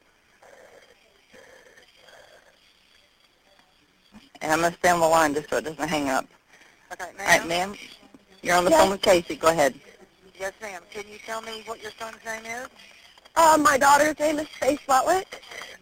[4.40, 6.27] And I'm going to stay on the line just so it doesn't hang up.
[6.92, 7.75] Okay, All right, ma'am.
[8.42, 8.81] You're on the Yes.
[8.81, 9.27] phone with Cayce.
[9.38, 9.75] Go ahead.
[10.38, 10.83] Yes, ma'am.
[10.92, 12.68] Can you tell me what your son's name is?
[13.37, 15.25] Uh, my daughter's name is Faye Swetlik.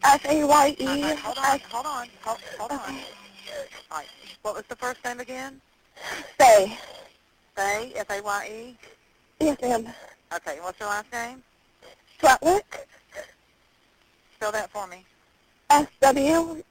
[0.05, 0.87] F-A-Y-E.
[0.87, 2.79] Uh, hold on, hold on, hold, hold on.
[2.79, 4.07] All right.
[4.43, 5.61] What was the first name again?
[6.39, 6.79] Faye.
[7.57, 8.77] Faye, F-A-Y-E?
[9.41, 9.89] Yes, ma'am.
[10.35, 11.43] Okay, what's your last name?
[12.21, 12.63] Swetlik.
[14.37, 15.05] Spell that for me.
[15.71, 16.65] S-W-E-T-L-I-K.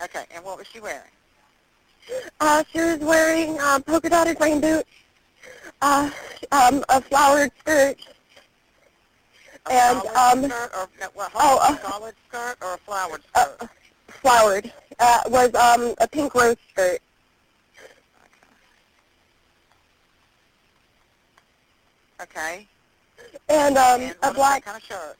[0.00, 1.10] Okay, and what was she wearing?
[2.40, 4.88] Uh, she was wearing uh, polka dotted rain boots,
[5.82, 6.10] uh,
[6.52, 7.96] um, a flowered skirt,
[9.66, 13.44] A and um, skirt or, well, oh, uh, a solid skirt or a flowered uh,
[13.44, 13.70] skirt?
[14.08, 14.72] flowered.
[14.98, 17.00] Uh, was um, a pink rose skirt.
[22.20, 22.66] okay.
[23.48, 25.16] And um, and a black kind of shirt?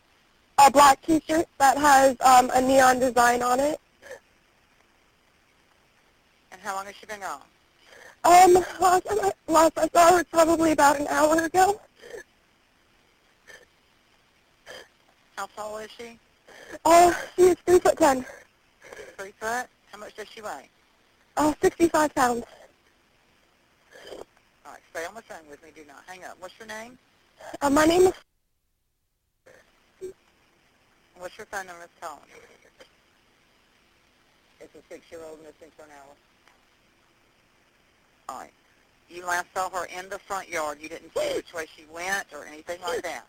[0.59, 3.81] a black T-shirt that has um, a neon design on it.
[6.59, 7.41] And how long has she been gone?
[8.25, 11.81] Um, last I, last I saw her probably about an hour ago.
[15.37, 16.19] How tall is she?
[16.85, 18.27] Uh, she is three foot ten.
[19.17, 19.69] Three foot?
[19.93, 20.69] How much does she weigh?
[21.37, 22.45] Uh, 65 pounds.
[24.67, 25.69] All right, stay on the phone with me.
[25.77, 26.37] Do not hang up.
[26.41, 26.99] What's your name?
[27.63, 28.13] Uh, my name is,
[31.19, 32.11] What's your phone number, Miss
[34.61, 36.17] It's a six-year-old missing for an hour.
[38.29, 38.51] Right.
[39.09, 40.79] You last saw her in the front yard.
[40.81, 43.25] You didn't see which way she went or anything like that.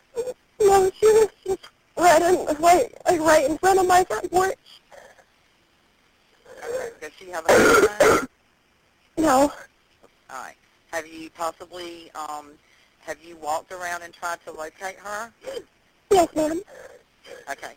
[0.60, 1.62] no, she was just
[1.98, 4.58] right in, right, right in front of my front porch.
[6.58, 6.90] Okay.
[7.00, 8.28] Does she have a husband?
[9.18, 9.52] No.
[10.30, 10.56] All right.
[10.92, 12.52] Have you possibly, um,
[13.00, 15.32] have you walked around and tried to locate her?
[16.12, 16.62] Yes, ma'am.
[17.50, 17.74] Okay.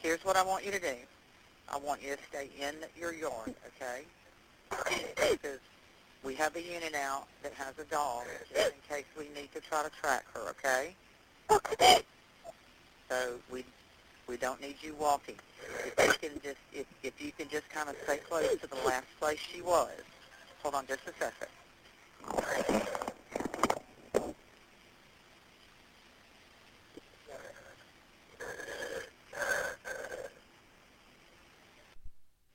[0.00, 0.94] Here's what I want you to do.
[1.70, 4.02] I want you to stay in your yard, okay?
[5.30, 5.60] Because
[6.24, 9.60] we have a unit out that has a dog just in case we need to
[9.60, 10.94] try to track her, okay?
[11.50, 12.02] Okay.
[13.08, 13.64] So we
[14.26, 15.36] we don't need you walking.
[15.86, 18.76] If you can just if if you can just kind of stay close to the
[18.86, 19.90] last place she was.
[20.62, 21.48] Hold on just a second.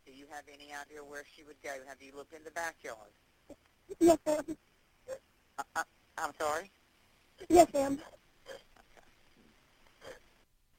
[0.06, 1.72] Do you have any idea where she would go?
[1.88, 3.10] Have you looked in the backyard?
[4.00, 4.58] Yes, ma'am.
[5.60, 5.84] Uh, uh,
[6.18, 6.70] I'm sorry?
[7.50, 8.00] Yes, ma'am.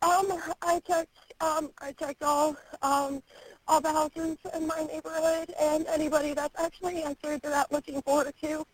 [0.02, 3.22] Um, I checked, um, I checked all, um,
[3.66, 8.24] all the houses in my neighborhood and anybody that's actually answered to that looking for
[8.40, 8.66] too.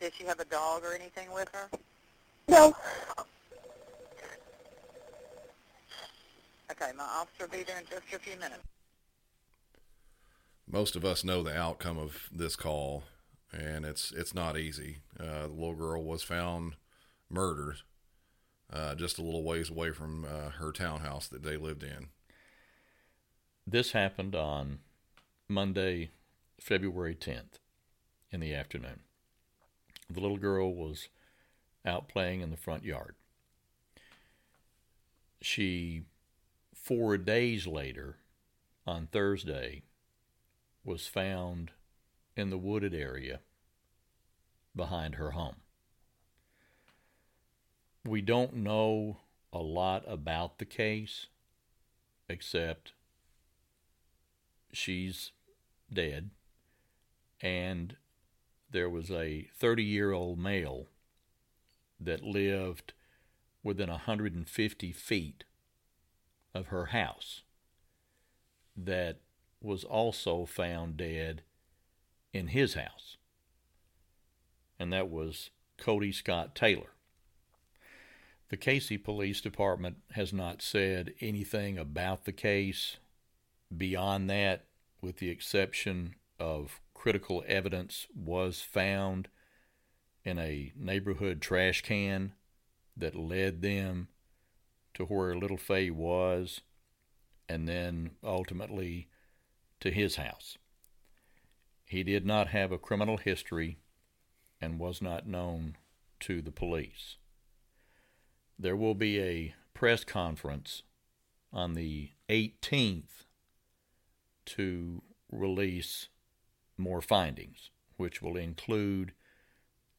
[0.00, 1.68] Did she have a dog or anything with her?
[2.48, 2.74] No.
[6.70, 8.64] Okay, my officer will be there in just a few minutes.
[10.70, 13.04] Most of us know the outcome of this call,
[13.52, 14.98] and it's it's not easy.
[15.18, 16.74] Uh, the little girl was found
[17.28, 17.78] murdered
[18.72, 22.08] uh, just a little ways away from uh, her townhouse that they lived in.
[23.66, 24.80] This happened on
[25.48, 26.10] Monday,
[26.60, 27.58] February 10th
[28.30, 29.00] in the afternoon.
[30.10, 31.08] The little girl was
[31.84, 33.14] out playing in the front yard.
[35.40, 36.02] She,
[36.74, 38.16] four days later,
[38.86, 39.82] on Thursday,
[40.84, 41.70] was found
[42.36, 43.40] in the wooded area
[44.74, 45.56] behind her home.
[48.04, 49.18] We don't know
[49.52, 51.26] a lot about the case
[52.28, 52.92] except
[54.72, 55.32] she's
[55.92, 56.30] dead
[57.40, 57.96] and
[58.70, 60.86] there was a 30 year old male
[62.00, 62.94] that lived
[63.62, 65.44] within 150 feet
[66.54, 67.42] of her house
[68.76, 69.18] that
[69.64, 71.42] was also found dead
[72.32, 73.16] in his house.
[74.78, 76.92] And that was Cody Scott Taylor.
[78.48, 82.98] The Cayce Police Department has not said anything about the case
[83.74, 84.66] beyond that,
[85.00, 89.28] with the exception of critical evidence was found
[90.24, 92.34] in a neighborhood trash can
[92.96, 94.08] that led them
[94.94, 96.60] to where Little Faye was
[97.48, 99.08] and then ultimately
[99.82, 100.58] to his house.
[101.84, 103.78] He did not have a criminal history
[104.60, 105.76] and was not known
[106.20, 107.16] to the police.
[108.56, 110.84] There will be a press conference
[111.52, 113.24] on the 18th
[114.46, 116.10] to release
[116.78, 119.14] more findings, which will include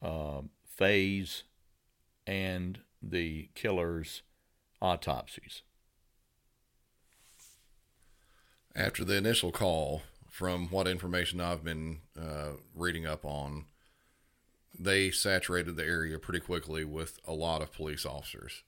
[0.02, 1.43] uh, Faye's
[2.26, 4.22] and the killer's
[4.82, 5.62] autopsies.
[8.75, 13.65] After the initial call, from what information I've been uh, reading up on,
[14.77, 18.63] they saturated the area pretty quickly with a lot of police officers.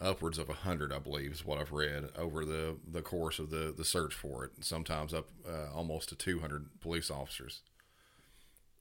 [0.00, 3.50] Upwards of a hundred, I believe, is what I've read over the, the course of
[3.50, 4.52] the, the search for it.
[4.60, 7.62] Sometimes up uh, almost to 200 police officers.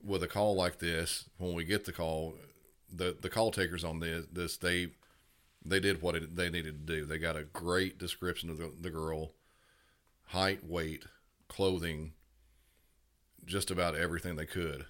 [0.04, 2.36] With a call like this, when we get the call,
[2.94, 4.92] the the call takers on this, this they
[5.66, 7.06] they did what it, they needed to do.
[7.06, 9.34] They got a great description of the, the girl,
[10.30, 11.06] height, weight,
[11.48, 12.14] clothing,
[13.46, 14.86] just about everything they could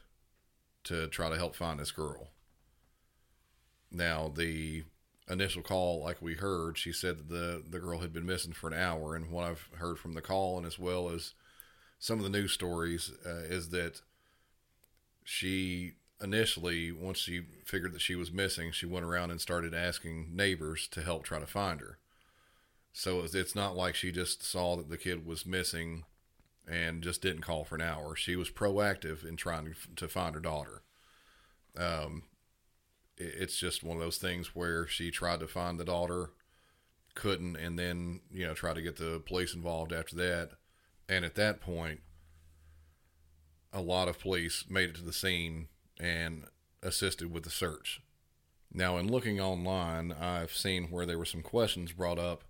[0.84, 2.30] to try to help find this girl.
[3.92, 4.84] Now, the
[5.30, 8.74] initial call, like we heard, she said the, the girl had been missing for an
[8.74, 9.16] hour.
[9.16, 11.34] And what I've heard from the call, and as well as
[12.00, 14.02] some of the news stories, uh, is that
[15.24, 20.36] she initially, once she figured that she was missing, she went around and started asking
[20.36, 21.98] neighbors to help try to find her.
[22.92, 26.04] So it's not like she just saw that the kid was missing
[26.68, 28.16] and just didn't call for an hour.
[28.16, 30.84] She was proactive in trying to, find her daughter.
[31.78, 32.24] Um,
[33.18, 36.32] it's just one of those things where she tried to find the daughter,
[37.16, 40.52] couldn't, and then you know try to get the police involved after that.
[41.08, 42.02] And at that point,
[43.74, 45.68] a lot of police made it to the scene
[46.00, 46.46] and
[46.82, 48.02] assisted with the search.
[48.72, 52.44] Now, in looking online, I've seen where there were some questions brought up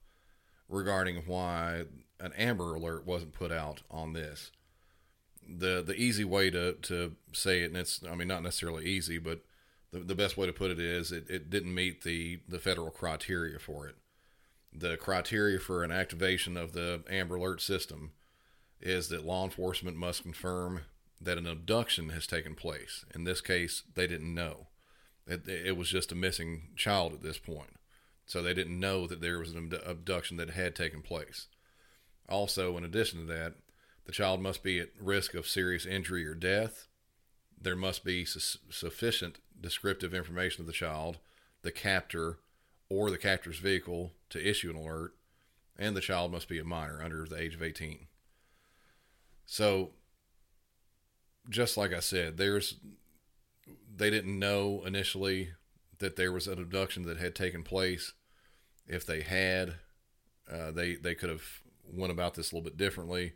[0.69, 1.83] regarding why
[2.19, 4.51] an Amber Alert wasn't put out on this.
[5.45, 9.17] the The easy way to to say it, and it's I mean not necessarily easy,
[9.17, 9.41] but
[9.91, 12.91] the the best way to put it is it, it didn't meet the the federal
[12.91, 13.95] criteria for it.
[14.71, 18.11] The criteria for an activation of the Amber Alert system
[18.79, 20.81] is that law enforcement must confirm
[21.19, 23.03] that an abduction has taken place.
[23.13, 24.67] In this case, they didn't know.
[25.27, 27.78] It, it was just a missing child at this point.
[28.29, 31.47] So they didn't know that there was an abduction that had taken place.
[32.29, 33.55] Also, in addition to that,
[34.05, 36.85] the child must be at risk of serious injury or death.
[37.59, 41.17] There must be su- sufficient descriptive information of the child,
[41.63, 42.37] the captor,
[42.87, 45.15] or the captor's vehicle to issue an alert,
[45.75, 48.05] and the child must be a minor under the age of 18.
[49.47, 49.89] So,
[51.49, 52.75] just like I said, there's
[53.97, 55.53] they didn't know initially
[55.97, 58.13] that there was an abduction that had taken place.
[58.89, 59.75] If they had,
[60.51, 61.43] uh, they they could have
[61.89, 63.33] went about this a little bit differently.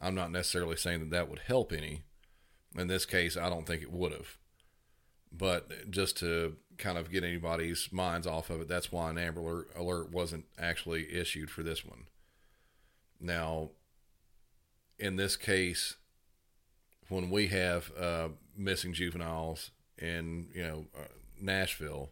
[0.00, 2.02] I'm not necessarily saying that that would help any.
[2.76, 4.36] In this case, I don't think it would have.
[5.30, 9.66] But just to kind of get anybody's minds off of it, that's why an Amber
[9.76, 12.06] Alert wasn't actually issued for this one.
[13.20, 13.70] Now,
[14.98, 15.96] in this case,
[17.08, 21.04] when we have uh, missing juveniles in you know uh,
[21.40, 22.10] Nashville,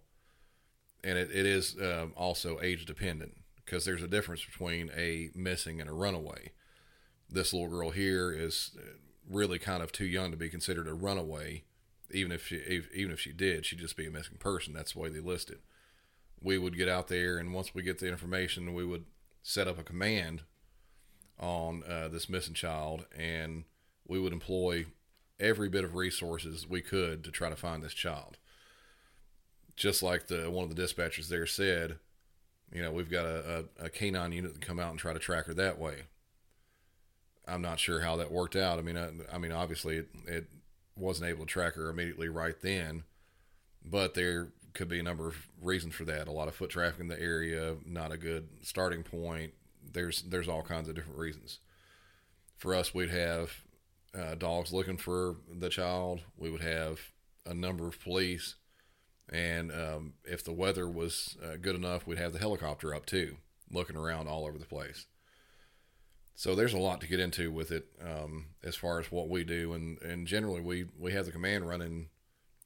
[1.02, 5.80] and it, it is uh, also age dependent because there's a difference between a missing
[5.80, 6.50] and a runaway.
[7.28, 8.82] This little girl here is uh,
[9.28, 11.62] really kind of too young to be considered a runaway.
[12.10, 14.74] Even if she if, even if she did, she'd just be a missing person.
[14.74, 15.60] That's the way they list it.
[16.42, 19.04] We would get out there, and once we get the information, we would
[19.42, 20.42] set up a command
[21.38, 23.64] on uh, this missing child, and
[24.06, 24.86] we would employ
[25.38, 28.38] every bit of resources we could to try to find this child.
[29.76, 31.98] Just like the one of the dispatchers there said,
[32.72, 35.18] you know, we've got a, a, a canine unit to come out and try to
[35.18, 36.02] track her that way.
[37.48, 38.78] I'm not sure how that worked out.
[38.78, 40.46] I mean, I, I mean, obviously it, it
[40.96, 43.04] wasn't able to track her immediately right then,
[43.84, 46.28] but there could be a number of reasons for that.
[46.28, 49.52] A lot of foot traffic in the area, not a good starting point.
[49.92, 51.58] There's there's all kinds of different reasons.
[52.56, 53.52] For us, we'd have
[54.14, 56.20] uh, dogs looking for the child.
[56.36, 57.00] We would have
[57.46, 58.56] a number of police,
[59.30, 63.36] and um, if the weather was uh, good enough, we'd have the helicopter up too,
[63.70, 65.06] looking around all over the place.
[66.34, 69.44] So there's a lot to get into with it um, as far as what we
[69.44, 72.08] do, and and generally we we have the command running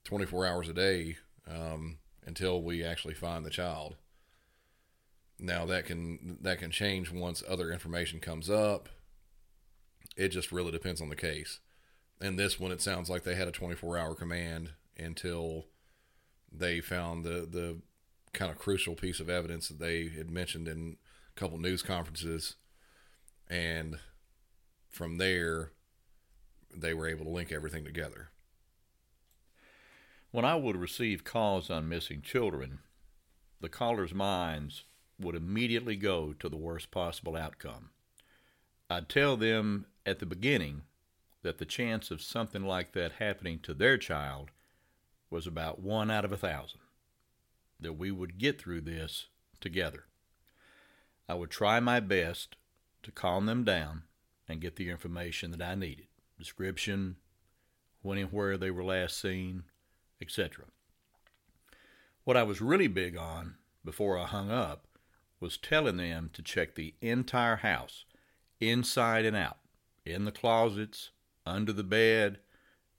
[0.05, 3.95] 24 hours a day um, until we actually find the child.
[5.37, 8.89] Now that can that can change once other information comes up
[10.15, 11.59] it just really depends on the case.
[12.21, 15.65] And this one, it sounds like they had a 24 hour command until
[16.59, 17.77] they found the, the
[18.33, 20.97] kind of crucial piece of evidence that they had mentioned in
[21.35, 22.55] a couple news conferences.
[23.49, 23.99] And
[24.89, 25.71] from there,
[26.75, 28.29] they were able to link everything together.
[30.31, 32.79] When I would receive calls on missing children,
[33.61, 34.83] the caller's minds
[35.17, 37.91] would immediately go to the worst possible outcome.
[38.89, 40.81] I'd tell them at the beginning
[41.41, 44.51] that the chance of something like that happening to their child
[45.29, 46.81] was about one out of a thousand,
[47.79, 49.27] that we would get through this
[49.59, 50.05] together.
[51.27, 52.55] I would try my best
[53.03, 54.03] to calm them down
[54.47, 56.07] and get the information that I needed
[56.37, 57.15] description,
[58.01, 59.63] when and where they were last seen,
[60.21, 60.65] etc.
[62.23, 64.87] What I was really big on before I hung up
[65.39, 68.05] was telling them to check the entire house,
[68.59, 69.57] inside and out
[70.05, 71.11] in the closets,
[71.45, 72.39] under the bed,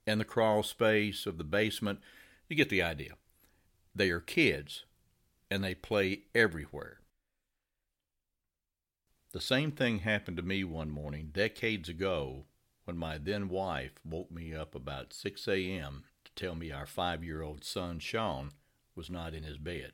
[0.07, 2.01] in the crawl space of the basement.
[2.49, 3.15] You get the idea.
[3.95, 4.85] They are kids,
[5.51, 7.01] and they play everywhere.
[9.33, 12.45] The same thing happened to me one morning decades ago
[12.85, 16.05] when my then wife woke me up about 6 a.m.
[16.25, 18.53] to tell me our five year old son, Sean,
[18.95, 19.93] was not in his bed.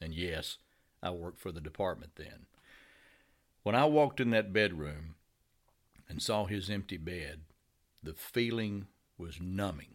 [0.00, 0.58] And yes,
[1.02, 2.46] I worked for the department then.
[3.62, 5.14] When I walked in that bedroom,
[6.08, 7.40] and saw his empty bed,
[8.02, 8.86] the feeling
[9.18, 9.94] was numbing.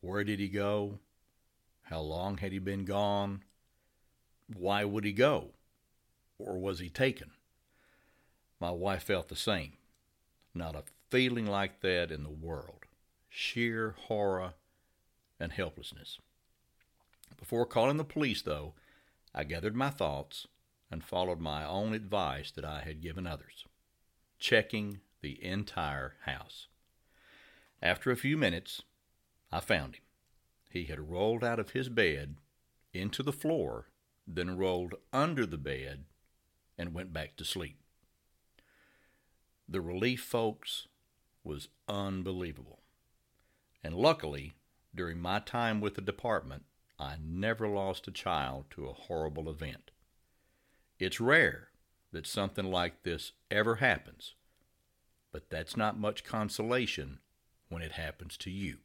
[0.00, 0.98] Where did he go?
[1.82, 3.42] How long had he been gone?
[4.54, 5.50] Why would he go?
[6.38, 7.30] Or was he taken?
[8.60, 9.72] My wife felt the same.
[10.54, 12.84] Not a feeling like that in the world.
[13.28, 14.54] Sheer horror
[15.40, 16.18] and helplessness.
[17.36, 18.74] Before calling the police, though,
[19.34, 20.46] I gathered my thoughts
[20.90, 23.64] and followed my own advice that I had given others,
[24.38, 26.68] checking the entire house.
[27.84, 28.80] After a few minutes,
[29.52, 30.04] I found him.
[30.70, 32.36] He had rolled out of his bed
[32.94, 33.90] into the floor,
[34.26, 36.06] then rolled under the bed
[36.78, 37.78] and went back to sleep.
[39.68, 40.88] The relief, folks,
[41.44, 42.80] was unbelievable.
[43.82, 44.54] And luckily,
[44.94, 46.64] during my time with the department,
[46.98, 49.90] I never lost a child to a horrible event.
[50.98, 51.68] It's rare
[52.12, 54.36] that something like this ever happens,
[55.32, 57.18] but that's not much consolation
[57.74, 58.76] when it happens to you.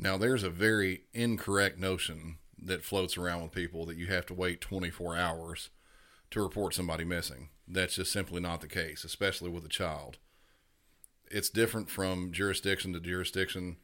[0.00, 4.34] Now, there's a very incorrect notion that floats around with people that you have to
[4.34, 5.70] wait 24 hours
[6.32, 7.50] to report somebody missing.
[7.68, 10.18] That's just simply not the case, especially with a child.
[11.30, 13.76] It's different from jurisdiction to jurisdiction,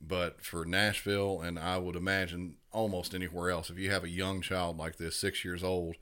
[0.00, 4.40] but for Nashville, and I would imagine almost anywhere else, if you have a young
[4.40, 5.94] child like this, six years old,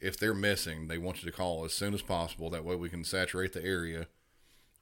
[0.00, 2.50] if they're missing, they want you to call as soon as possible.
[2.50, 4.08] That way we can saturate the area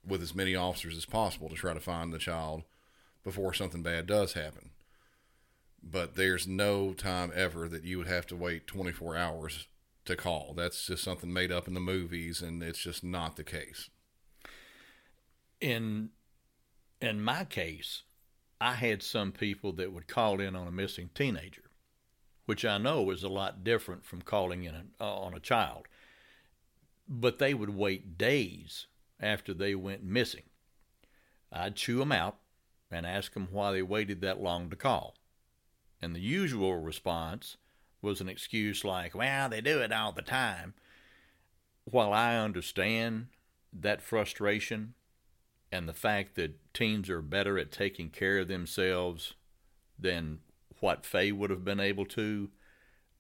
[0.07, 2.62] with as many officers as possible to try to find the child
[3.22, 4.70] before something bad does happen.
[5.82, 9.66] But there's no time ever that you would have to wait 24 hours
[10.05, 10.55] to call.
[10.55, 13.88] That's just something made up in the movies, and it's just not the case.
[15.61, 16.11] In
[17.01, 18.03] in my case,
[18.61, 21.70] I had some people that would call in on a missing teenager,
[22.44, 25.88] which I know is a lot different from calling in uh, on a child.
[27.09, 28.86] But they would wait days
[29.21, 30.45] after they went missing.
[31.53, 32.39] I'd chew them out
[32.91, 35.16] and ask them why they waited that long to call.
[36.03, 37.57] And the usual response
[38.03, 40.75] was an excuse like, well, they do it all the time.
[41.85, 43.27] While I understand
[43.73, 44.95] that frustration
[45.71, 49.35] and the fact that teens are better at taking care of themselves
[49.99, 50.39] than
[50.81, 52.51] what Faye would have been able to,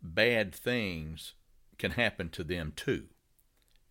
[0.02, 1.34] bad things
[1.78, 3.04] can happen to them too.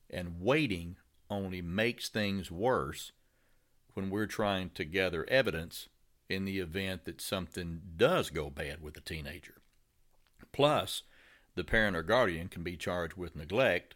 [0.09, 0.97] And waiting
[1.29, 3.11] only makes things worse
[3.93, 5.89] when we're trying to gather evidence
[6.29, 9.55] in the event that something does go bad with a teenager.
[10.51, 11.03] Plus,
[11.55, 13.95] the parent or guardian can be charged with neglect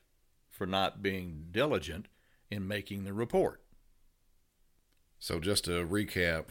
[0.49, 2.07] for not being diligent
[2.49, 3.61] in making the report.
[5.19, 6.45] So, just to recap,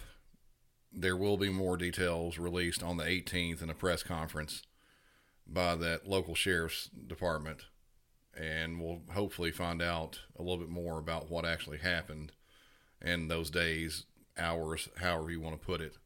[0.92, 4.62] there will be more details released on the 18th in a press conference
[5.46, 7.66] by that local sheriff's department,
[8.36, 12.32] and we'll hopefully find out a little bit more about what actually happened
[13.00, 14.04] in those days,
[14.38, 15.96] hours, however you want to put it,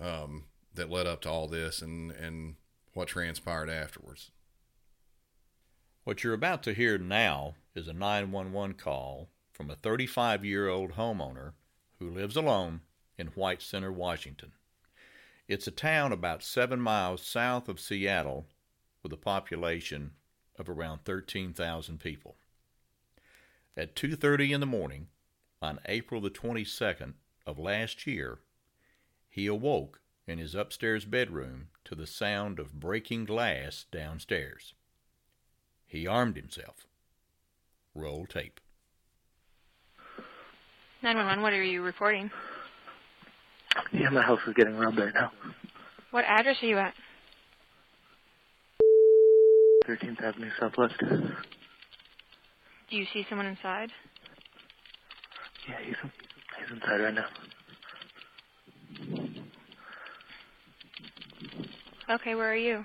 [0.00, 2.56] um, that led up to all this, and and
[2.94, 4.30] what transpired afterwards.
[6.04, 10.92] What you're about to hear now is a 911 call from a 35 year old
[10.92, 11.52] homeowner
[11.98, 12.80] who lives alone
[13.18, 14.52] in White Center, Washington.
[15.48, 18.46] It's a town about seven miles south of Seattle
[19.02, 20.12] with a population
[20.58, 22.36] of around 13,000 people.
[23.76, 25.08] At 2:30 in the morning
[25.60, 27.14] on April the 22nd
[27.46, 28.38] of last year,
[29.28, 34.74] he awoke in his upstairs bedroom to the sound of breaking glass downstairs.
[35.86, 36.86] He armed himself.
[37.94, 38.60] Roll tape.
[41.02, 42.30] 911, what are you reporting?
[43.92, 45.32] Yeah, my house is getting robbed right now.
[46.10, 46.94] What address are you at?
[49.88, 50.94] 13th Avenue Southwest.
[52.90, 53.90] Do you see someone inside?
[55.68, 57.26] Yeah, he's, he's inside right now.
[62.10, 62.84] Okay, where are you?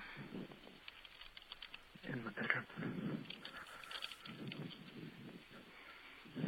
[2.08, 2.66] In the bedroom.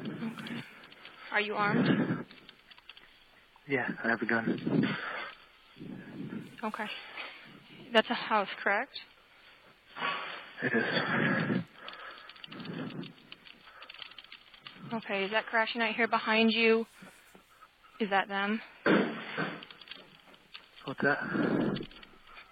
[0.07, 0.63] Okay.
[1.31, 2.25] Are you armed?
[3.67, 4.87] Yeah, I have a gun.
[6.63, 6.85] Okay.
[7.93, 8.97] That's a house, correct?
[10.63, 10.83] It is.
[14.93, 16.85] Okay, is that crashing out here behind you?
[17.99, 18.61] Is that them?
[20.85, 21.17] What's that?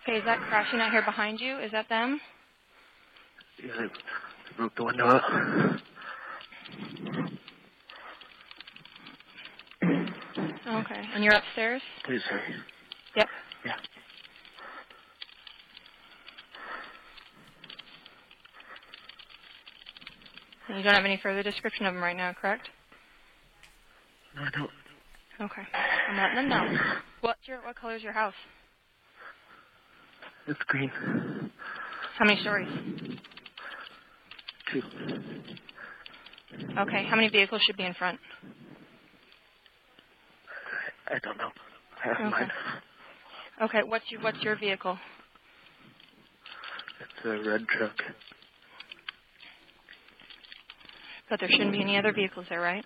[0.04, 1.60] Okay, is that crashing out here behind you?
[1.60, 2.20] Is that them?
[3.64, 5.20] Yeah, they, they broke the window.
[10.68, 11.82] Okay, and you're upstairs?
[12.06, 12.40] Please, sir.
[13.16, 13.28] Yep.
[13.66, 13.74] Yeah.
[20.69, 22.70] And you don't have any further description of them right now, correct?
[24.36, 24.70] No, I don't.
[25.42, 25.62] Okay.
[26.10, 26.80] I'm letting them know.
[27.22, 28.34] What's your what color is your house?
[30.48, 30.90] It's green.
[32.18, 32.68] How many stories?
[34.72, 34.82] Two.
[36.78, 37.04] Okay.
[37.10, 38.20] How many vehicles should be in front?
[41.08, 41.50] I don't know.
[42.04, 42.30] I have Okay.
[42.30, 42.52] mine.
[43.64, 43.84] Okay.
[43.84, 44.98] What's your What's your vehicle?
[47.02, 47.96] It's a red truck.
[51.30, 52.86] But there shouldn't be any other vehicles there, right?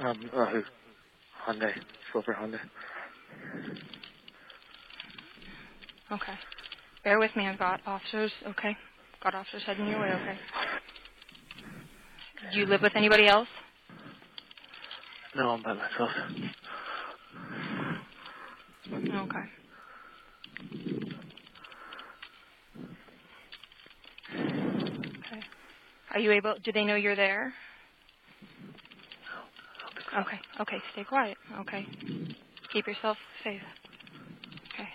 [0.00, 0.46] Um, uh,
[1.48, 1.72] Hyundai,
[2.12, 2.60] silver Honda.
[6.12, 6.34] Okay.
[7.04, 7.46] Bear with me.
[7.46, 8.32] I've got officers.
[8.48, 8.76] Okay.
[9.22, 10.08] Got officers heading your way.
[10.12, 10.38] Okay.
[12.52, 13.48] Do you live with anybody else?
[15.36, 16.10] No, I'm by myself.
[18.94, 19.65] Okay.
[26.16, 26.54] Are you able?
[26.64, 27.52] Do they know you're there?
[30.18, 30.40] Okay.
[30.62, 30.82] Okay.
[30.94, 31.36] Stay quiet.
[31.60, 31.86] Okay.
[32.72, 33.60] Keep yourself safe.
[34.72, 34.88] Okay.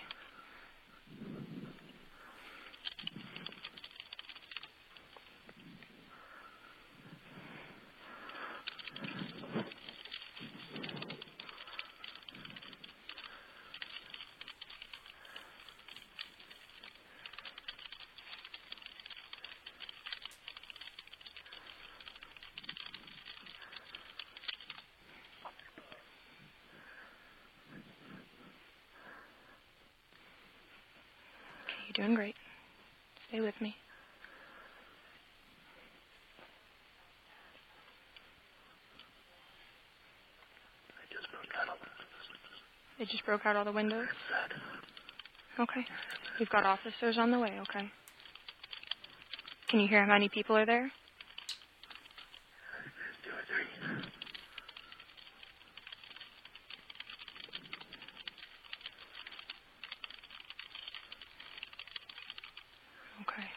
[31.64, 32.34] Okay, you're doing great.
[33.28, 33.74] Stay with me.
[42.98, 44.06] They just broke out all the windows?
[45.58, 45.84] Okay.
[46.38, 47.90] We've got officers on the way, okay.
[49.68, 50.90] Can you hear how many people are there?
[63.22, 63.48] Okay.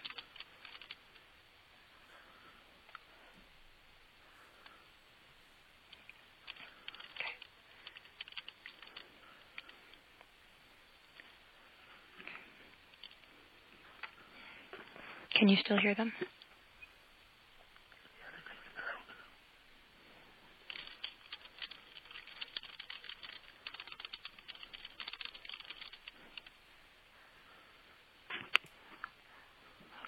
[15.45, 16.11] Can you still hear them?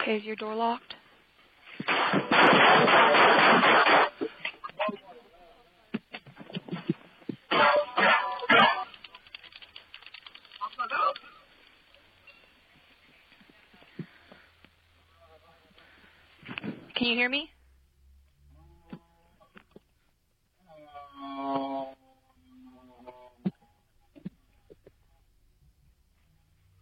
[0.02, 0.97] Okay, is your door locked?
[17.08, 17.49] Can you hear me?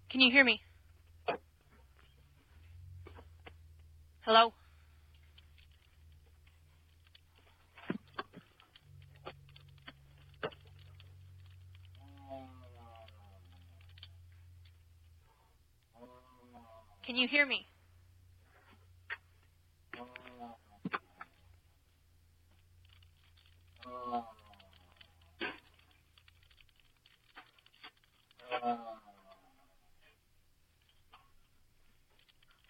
[0.10, 0.62] Can you hear me?
[4.22, 4.52] Hello?
[17.06, 17.68] Can you hear me?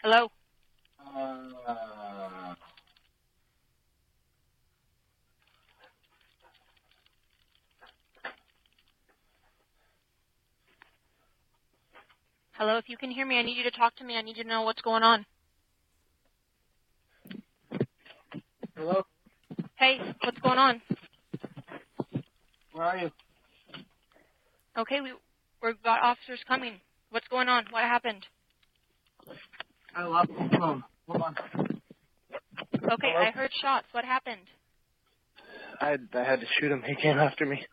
[0.04, 0.30] Hello?
[12.54, 14.18] Hello, if you can hear me, I need you to talk to me.
[14.18, 15.26] I need you to know what's going on.
[18.78, 19.04] Hello?
[19.78, 20.82] Hey, what's going on?
[22.76, 23.12] Where are you?
[24.78, 25.14] Okay, we
[25.64, 26.82] we've got officers coming.
[27.10, 27.64] What's going on?
[27.70, 28.26] What happened?
[29.96, 30.84] I lost my phone.
[31.08, 31.36] Hold on.
[32.76, 33.26] Okay, Hello?
[33.28, 33.88] I heard shots.
[33.94, 34.42] What happened?
[35.80, 36.84] I I had to shoot him.
[36.86, 37.66] He came after me.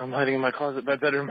[0.00, 1.30] I'm hiding in my closet my bedroom.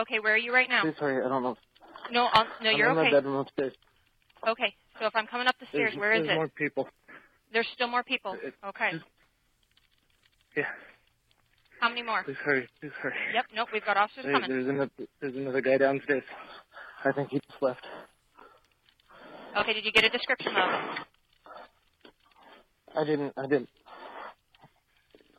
[0.00, 0.82] Okay, where are you right now?
[0.82, 1.24] Please hurry.
[1.24, 1.56] I don't know.
[2.10, 3.72] No, I'll, no, I'm you're in my bedroom upstairs.
[4.48, 6.34] Okay, so if I'm coming up the stairs, There's, where is there's it?
[6.34, 6.88] more people.
[7.52, 8.36] There's still more people.
[8.68, 8.90] Okay.
[10.56, 10.64] Yeah.
[11.80, 12.22] How many more?
[12.24, 12.68] Please hurry.
[12.80, 13.14] Please hurry.
[13.34, 13.44] Yep.
[13.54, 13.68] Nope.
[13.72, 14.50] We've got officers There- coming.
[14.50, 14.90] there's another
[15.20, 16.22] there's another guy downstairs.
[17.04, 17.84] I think he just left.
[19.56, 19.72] Okay.
[19.72, 21.06] Did you get a description of it?
[22.96, 23.32] I didn't.
[23.36, 23.68] I didn't.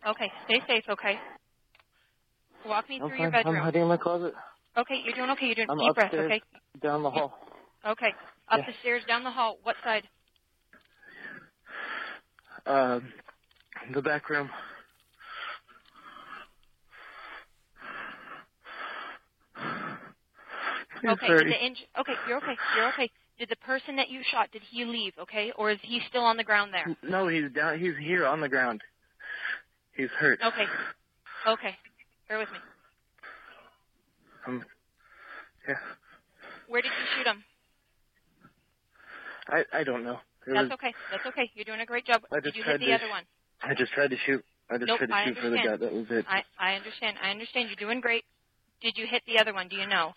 [0.07, 0.31] Okay.
[0.45, 0.83] Stay safe.
[0.89, 1.19] Okay.
[2.65, 3.21] Walk me I'm through fine.
[3.21, 3.55] your bedroom.
[3.57, 4.33] I'm hiding in my closet.
[4.77, 4.95] Okay.
[5.05, 5.45] You're doing okay.
[5.45, 6.13] You're doing I'm deep breath.
[6.13, 6.41] Okay.
[6.81, 7.37] down the hall.
[7.85, 8.13] Okay.
[8.49, 8.65] Up Yeah.
[8.67, 9.57] the stairs, down the hall.
[9.63, 10.07] What side?
[12.65, 13.11] Um,
[13.93, 14.49] the back room.
[21.03, 21.27] Okay.
[21.27, 22.13] The inj- okay.
[22.27, 22.57] You're okay.
[22.75, 23.09] You're okay.
[23.39, 25.51] Did the person that you shot, did he leave, okay?
[25.57, 26.95] Or is he still on the ground there?
[27.01, 27.79] No, he's down.
[27.79, 28.81] He's here on the ground.
[29.93, 30.39] He's hurt.
[30.45, 30.67] Okay.
[31.47, 31.75] Okay.
[32.29, 32.59] Bear with me.
[34.47, 34.63] Um,
[35.67, 35.75] yeah.
[36.67, 37.43] Where did you shoot him?
[39.47, 40.19] I I don't know.
[40.47, 40.95] That's okay.
[41.09, 41.51] That's okay.
[41.55, 42.21] You're doing a great job.
[42.31, 43.23] I Did just you tried hit the to other one?
[43.63, 44.43] I just tried to shoot.
[44.69, 45.77] I just Nope, tried to I shoot for the guy.
[45.77, 45.81] understand.
[45.81, 46.25] That was it.
[46.27, 47.17] I I understand.
[47.21, 47.69] I understand.
[47.69, 48.25] You're doing great.
[48.81, 49.67] Did you hit the other one?
[49.67, 50.13] Do you know?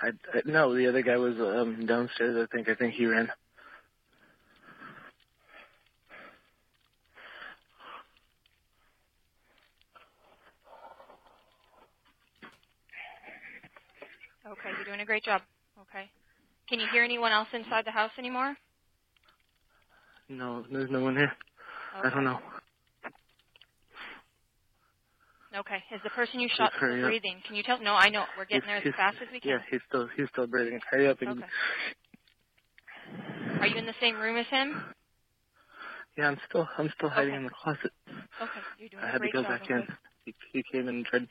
[0.00, 2.36] I, I no, the other guy was um downstairs.
[2.36, 2.68] I think.
[2.68, 3.28] I think he ran.
[14.46, 15.42] Okay, you're doing a great job.
[15.80, 16.10] Okay.
[16.72, 18.56] Can you hear anyone else inside the house anymore?
[20.30, 21.30] No, there's no one here.
[22.02, 22.38] I don't know.
[25.54, 25.84] Okay.
[25.94, 27.00] Is the person you shot still up.
[27.02, 27.42] breathing?
[27.46, 27.78] Can you tell?
[27.78, 28.24] No, I know.
[28.38, 29.50] We're getting there as He's- fast as we can.
[29.50, 30.80] Yeah, he's still he's still breathing.
[30.90, 31.50] Hurry up and Okay.
[33.60, 34.82] Are you in the same room as him?
[36.16, 37.92] yeah, I'm still I'm still hiding in the closet.
[38.40, 38.60] Okay.
[38.78, 39.50] You're doing I had to go job.
[39.50, 39.74] back okay.
[39.74, 39.86] in.
[40.24, 41.28] He, he came in and tried.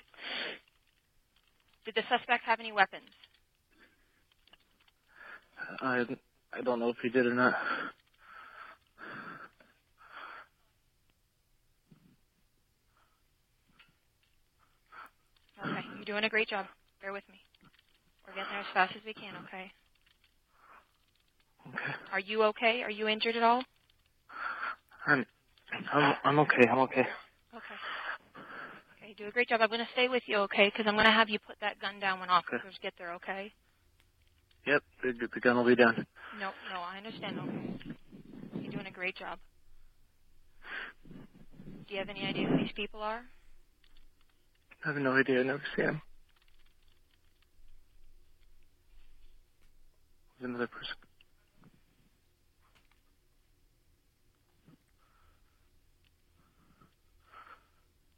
[1.86, 3.10] Did the suspect have any weapons?
[5.82, 6.06] I
[6.54, 7.54] I don't know if he did or not.
[15.60, 15.86] Okay.
[15.98, 16.68] You're doing a great job.
[17.02, 17.40] Bear with me.
[18.28, 19.72] We're getting there as fast as we can, okay?
[21.70, 21.94] Okay.
[22.14, 22.84] Are you okay?
[22.84, 23.64] Are you injured at all?
[25.08, 25.26] I'm
[25.94, 26.68] I'm I'm okay.
[26.72, 27.06] I'm okay.
[27.56, 27.80] Okay.
[28.98, 29.62] Okay, you do a great job.
[29.62, 30.68] I'm going to stay with you, okay?
[30.72, 33.52] Because I'm going to have you put that gun down when officers get there, okay?
[34.66, 36.06] Yep, the, the gun will be done.
[36.40, 37.40] No, no, I understand.
[38.60, 39.40] You're doing a great job.
[41.88, 43.22] Do you have any idea who these people are?
[44.84, 45.40] I have no idea.
[45.42, 46.02] I never see him.
[50.40, 50.96] There's another person.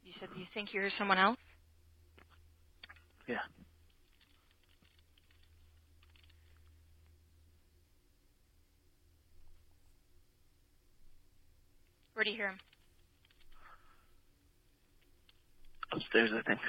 [0.04, 1.38] You said you think you're someone else?
[3.26, 3.38] Yeah.
[12.14, 12.58] Where do you hear him?
[15.92, 16.60] Upstairs, I think.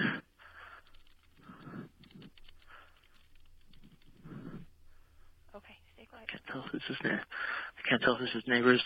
[5.56, 6.28] Okay, stay quiet.
[6.30, 7.22] Can't tell if this is near.
[7.22, 8.84] I can't tell if this is neighbors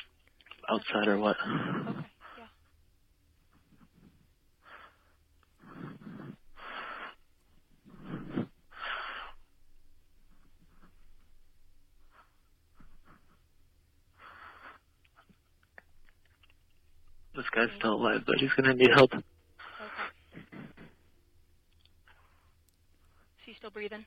[0.69, 1.37] outside or what.
[1.89, 2.05] Okay,
[2.37, 2.51] yeah.
[17.39, 19.13] This guy's still alive, but he's gonna need help.
[19.13, 19.23] Okay.
[23.39, 24.03] Is he still breathing?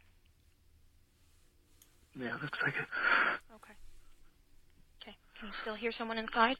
[2.14, 2.86] Yeah, looks like it.
[3.56, 3.72] Okay.
[5.00, 5.16] Okay.
[5.40, 6.56] Can you still hear someone inside?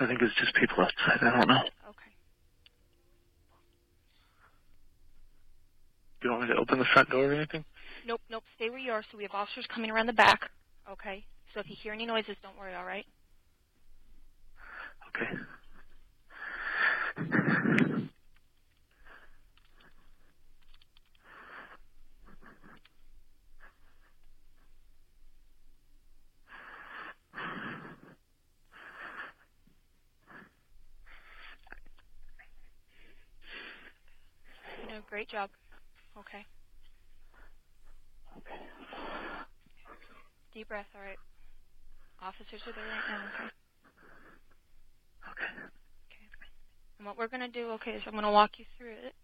[0.00, 1.18] I think it's just people outside.
[1.20, 1.58] I don't know.
[1.90, 2.12] Okay.
[6.20, 7.64] Do you want me to open the front door or anything?
[8.06, 8.44] Nope, nope.
[8.54, 9.02] Stay where you are.
[9.10, 10.42] So we have officers coming around the back.
[10.88, 11.24] Okay.
[11.54, 12.76] So if you hear any noises, don't worry.
[12.76, 13.04] All right.
[15.16, 15.32] Okay.
[34.88, 35.50] Know, great job.
[36.18, 36.44] Okay.
[38.38, 38.60] Okay.
[40.54, 40.86] Deep breath.
[40.96, 41.18] All right.
[42.22, 43.22] Officers are there right now.
[43.34, 43.63] Okay.
[45.34, 45.64] Okay.
[46.98, 49.14] And what we're going to do, okay, is I'm going to walk you through it.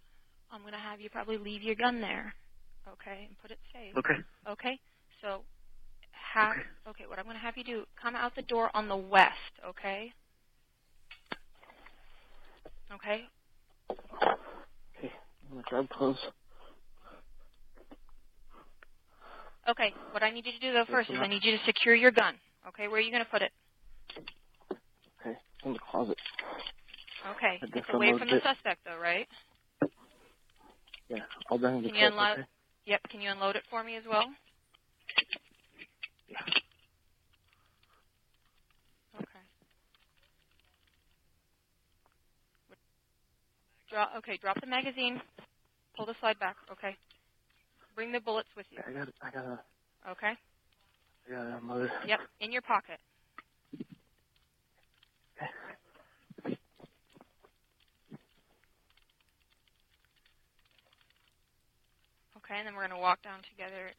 [0.50, 2.34] I'm going to have you probably leave your gun there,
[2.88, 3.96] okay, and put it safe.
[3.96, 4.14] Okay.
[4.48, 4.78] Okay?
[5.22, 5.42] So,
[6.34, 6.56] have,
[6.88, 9.34] okay, what I'm going to have you do, come out the door on the west,
[9.64, 10.12] okay?
[12.92, 13.24] Okay?
[14.98, 15.12] Okay.
[15.50, 16.18] I'm gonna grab clothes.
[19.68, 21.16] Okay, what I need you to do, though, first is.
[21.20, 22.34] I need you to secure your gun.
[22.68, 23.52] Okay, where are you going to put it?
[25.64, 26.16] In the closet.
[27.36, 29.28] Okay, it's away from the suspect, though, right?
[31.08, 31.18] Yeah.
[31.50, 32.38] I'll bring the Can you unload?
[32.38, 32.46] Okay.
[32.86, 34.24] Yep, can you unload it for me as well?
[39.16, 39.44] Okay.
[43.90, 45.20] Drop, okay, drop the magazine.
[45.96, 46.56] Pull the slide back.
[46.72, 46.96] Okay.
[47.94, 48.78] Bring the bullets with you.
[48.86, 49.08] I got.
[49.20, 49.60] I gotta.
[50.10, 50.32] Okay.
[51.30, 51.90] I unload it.
[52.06, 52.98] Yep, in your pocket.
[62.50, 63.92] Okay, and then we're gonna walk down together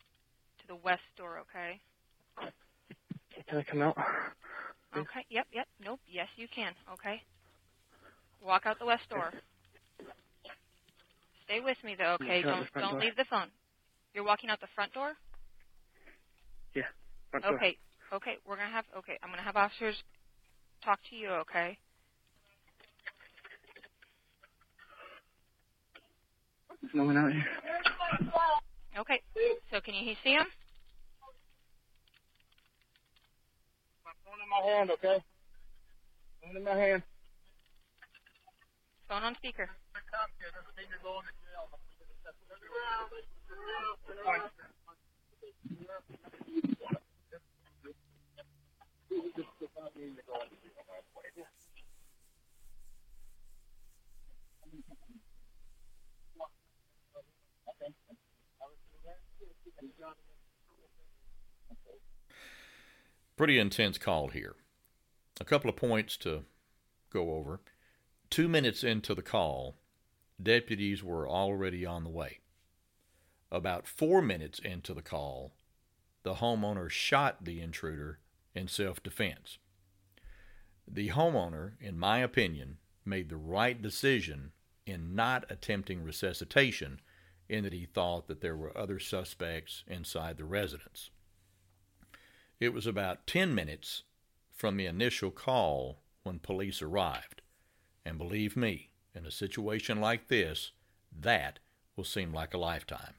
[0.60, 1.39] to the west door.
[1.39, 1.80] Okay.
[3.47, 3.95] Can I come out?
[4.97, 5.26] Okay.
[5.30, 5.47] Yep.
[5.54, 5.68] Yep.
[5.86, 5.99] Nope.
[6.12, 6.74] Yes, you can.
[6.91, 7.22] Okay.
[8.43, 9.32] Walk out the west door.
[11.45, 12.18] Stay with me though.
[12.22, 12.41] Okay.
[12.41, 12.99] Don't don't door.
[12.99, 13.47] leave the phone.
[14.14, 15.14] You're walking out the front door.
[16.76, 16.84] Yeah.
[17.30, 17.56] Front door.
[17.56, 17.78] Okay.
[18.12, 18.36] Okay.
[18.45, 18.86] We're gonna have.
[18.97, 19.18] Okay.
[19.24, 19.95] I'm gonna have officers
[20.84, 21.30] talk to you.
[21.47, 21.78] Okay.
[26.82, 27.45] There's no one out here.
[28.99, 29.22] Okay.
[29.72, 30.45] So can you see him?
[34.05, 35.24] My phone in my hand, okay?
[36.43, 37.03] Phone in my hand.
[39.07, 39.70] Phone on speaker.
[63.38, 64.56] Pretty intense call here.
[65.40, 66.44] A couple of points to
[67.10, 67.62] go over.
[68.30, 69.78] Two minutes into the call,
[70.42, 72.40] deputies were already on the way.
[73.52, 75.54] About four minutes into the call,
[76.24, 78.20] the homeowner shot the intruder
[78.54, 79.58] in self defense.
[80.88, 84.52] The homeowner, in my opinion, made the right decision
[84.86, 87.00] in not attempting resuscitation
[87.52, 91.10] in that he thought that there were other suspects inside the residence.
[92.60, 94.04] It was about 10 minutes
[94.56, 97.41] from the initial call when police arrived.
[98.06, 100.72] And believe me, in a situation like this,
[101.20, 101.60] that
[101.95, 103.16] will seem like a lifetime.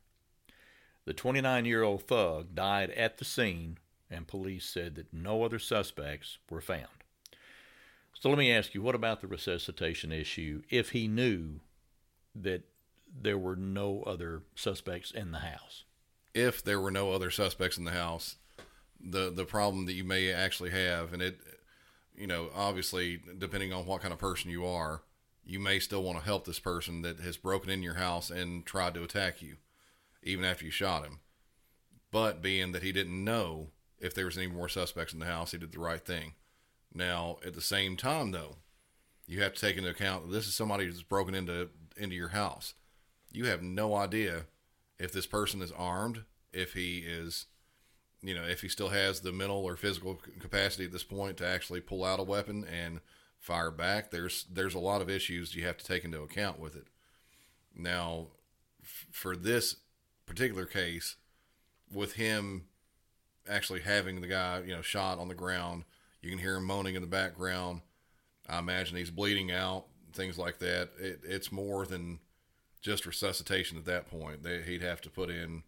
[1.05, 3.79] The 29 year old thug died at the scene,
[4.11, 6.87] and police said that no other suspects were found.
[8.15, 11.61] So let me ask you what about the resuscitation issue if he knew
[12.37, 12.63] that
[13.15, 15.85] there were no other suspects in the house?
[16.35, 18.37] if there were no other suspects in the house,
[19.01, 21.41] the the problem that you may actually have, and it,
[22.17, 25.03] you know, obviously depending on what kind of person you are,
[25.45, 28.65] you may still want to help this person that has broken in your house and
[28.65, 29.57] tried to attack you,
[30.23, 31.21] even after you shot him.
[32.11, 35.53] But being that he didn't know if there was any more suspects in the house,
[35.53, 36.35] he did the right thing.
[36.95, 38.57] Now, at the same time, though,
[39.27, 42.29] you have to take into account that this is somebody who's broken into into your
[42.29, 42.75] house.
[43.33, 44.45] You have no idea
[44.99, 47.47] if this person is armed, if he is,
[48.23, 51.47] you know, if he still has the mental or physical capacity at this point to
[51.47, 53.01] actually pull out a weapon and
[53.39, 54.11] fire back.
[54.11, 56.87] There's there's a lot of issues you have to take into account with it.
[57.75, 58.29] Now,
[58.83, 59.77] f- for this
[60.27, 61.17] particular case,
[61.93, 62.67] with him
[63.49, 65.85] actually having the guy, you know, shot on the ground,
[66.21, 67.81] you can hear him moaning in the background.
[68.49, 70.91] I imagine he's bleeding out, things like that.
[70.99, 72.21] It, it's more than
[72.83, 74.43] just resuscitation at that point.
[74.43, 75.63] They, he'd have to put in,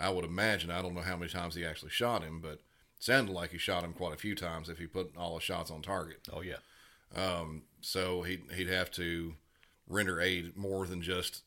[0.00, 2.60] I would imagine, I don't know how many times he actually shot him, but it
[2.98, 5.70] sounded like he shot him quite a few times if he put all the shots
[5.70, 6.20] on target.
[6.32, 6.56] Oh, yeah.
[7.14, 9.34] Um, so he'd, he'd have to
[9.86, 11.42] render aid more than just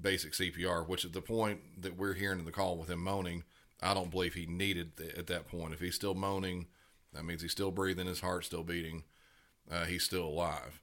[0.00, 3.44] basic CPR, which at the point that we're hearing in the call with him moaning,
[3.82, 5.74] I don't believe he needed th- at that point.
[5.74, 6.66] If he's still moaning,
[7.12, 9.04] that means he's still breathing, his heart's still beating,
[9.70, 10.80] uh, he's still alive.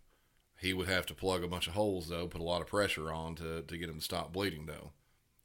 [0.62, 3.12] He would have to plug a bunch of holes though, put a lot of pressure
[3.12, 4.92] on to, to get him to stop bleeding though.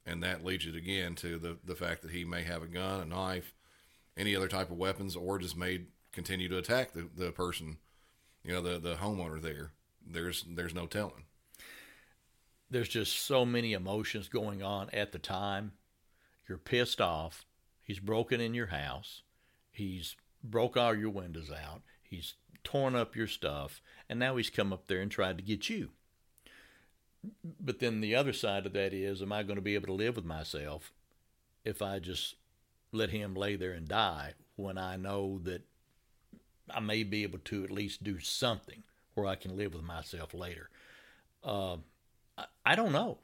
[0.05, 3.01] And that leads you again to the, the fact that he may have a gun,
[3.01, 3.53] a knife,
[4.15, 5.81] any other type of weapons, or just may
[6.13, 7.77] continue to attack the, the person,
[8.43, 9.71] you know, the, the homeowner there.
[10.09, 11.25] There's there's no telling.
[12.69, 15.73] there's just so many emotions going on at the time.
[16.47, 17.45] You're pissed off.
[17.81, 19.23] He's broken in your house.
[19.71, 21.81] He's broke all your windows out.
[22.01, 22.35] He's
[22.67, 23.81] torn up your stuff.
[24.09, 25.91] And now he's come up there and tried to get you.
[27.61, 29.93] But then the other side of that is, am I going to be able to
[29.93, 30.91] live with myself
[31.63, 32.35] if I just
[32.91, 35.61] let him lay there and die when I know that
[36.69, 40.33] I may be able to at least do something where I can live with myself
[40.33, 40.69] later?
[41.43, 41.77] Uh,
[42.37, 43.19] I, I don't know.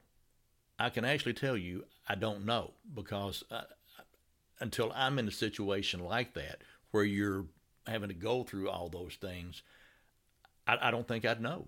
[0.80, 3.64] I can actually tell you I don't know because uh,
[4.62, 7.46] until I'm in a situation like that where you're
[7.88, 9.62] having to go through all those things,
[10.68, 11.68] I, I don't think I'd know.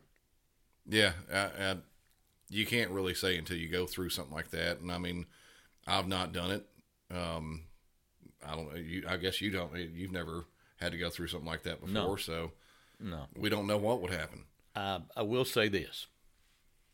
[0.88, 1.76] Yeah, I, I,
[2.50, 4.80] you can't really say until you go through something like that.
[4.80, 5.26] And I mean,
[5.88, 6.66] I've not done it.
[7.14, 7.64] Um,
[8.48, 8.80] I don't know.
[8.80, 9.76] You, I guess you don't.
[9.76, 10.46] You've never
[10.78, 12.16] had to go through something like that before, No.
[12.18, 12.52] so
[13.00, 13.26] No.
[13.36, 14.44] we don't know what would happen.
[14.76, 16.08] I, I will say this.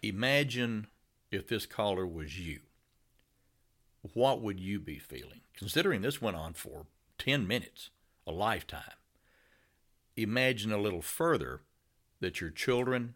[0.02, 0.88] Imagine
[1.32, 2.60] if this caller was you.
[4.14, 5.42] What would you be feeling?
[5.56, 6.86] Considering this went on for
[7.20, 7.90] 10 minutes,
[8.26, 8.94] a lifetime.
[10.22, 11.62] Imagine a little further
[12.20, 13.16] that your children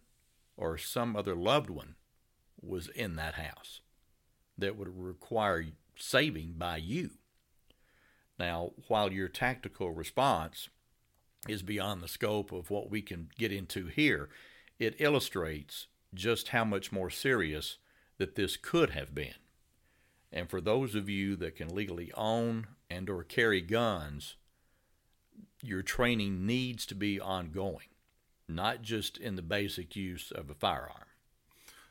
[0.57, 1.95] or some other loved one
[2.61, 3.81] was in that house.
[4.57, 5.65] that would require
[5.97, 7.11] saving by you.
[8.39, 10.69] Now, while your tactical response
[11.47, 14.29] is beyond the scope of what we can get into here,
[14.79, 17.77] it illustrates just how much more serious
[18.17, 19.35] that this could have been.
[20.31, 24.35] And for those of you that can legally own and or carry guns,
[25.61, 27.89] your training needs to be ongoing,
[28.47, 31.07] not just in the basic use of a firearm.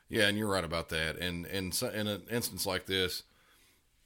[0.07, 1.17] Yeah, and you're right about that.
[1.17, 3.23] And and in an instance like this,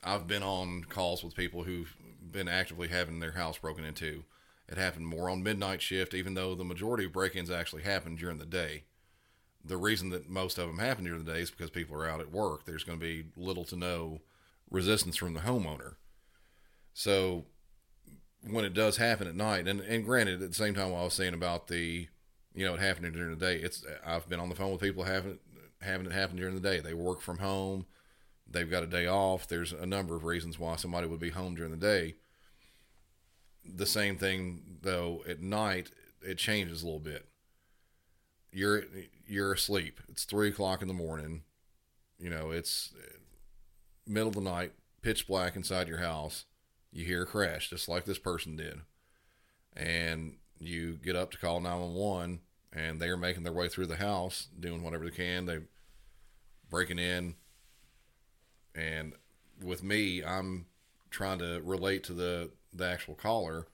[0.04, 1.94] I've been on calls with people who've
[2.32, 4.24] been actively having their house broken into.
[4.68, 8.38] It happened more on midnight shift, even though the majority of break-ins actually happen during
[8.38, 8.84] the day.
[9.66, 12.22] The reason that most of them happen during the day is because people are out
[12.22, 12.66] at work.
[12.66, 14.22] There's going to be little to no
[14.70, 15.96] resistance from the homeowner.
[16.94, 17.46] So
[18.48, 21.14] when it does happen at night, and, and granted, at the same time, I was
[21.14, 22.08] saying about the,
[22.54, 25.04] you know, it happening during the day, it's I've been on the phone with people
[25.04, 25.40] having
[25.82, 26.80] having it happen during the day.
[26.80, 27.86] They work from home,
[28.50, 29.48] they've got a day off.
[29.48, 32.16] There's a number of reasons why somebody would be home during the day.
[33.64, 37.28] The same thing though at night, it changes a little bit.
[38.52, 38.84] You're
[39.28, 40.00] you're asleep.
[40.10, 41.44] It's three o'clock in the morning.
[42.18, 42.94] You know, it's
[44.08, 46.46] middle of the night, pitch black inside your house.
[46.92, 48.80] You hear a crash, just like this person did,
[49.76, 52.40] and you get up to call nine one one
[52.72, 55.46] and they are making their way through the house, doing whatever they can.
[55.46, 55.60] They
[56.70, 57.36] breaking in,
[58.76, 59.14] and
[59.64, 60.66] with me, I'm
[61.10, 63.68] trying to relate to the the actual caller,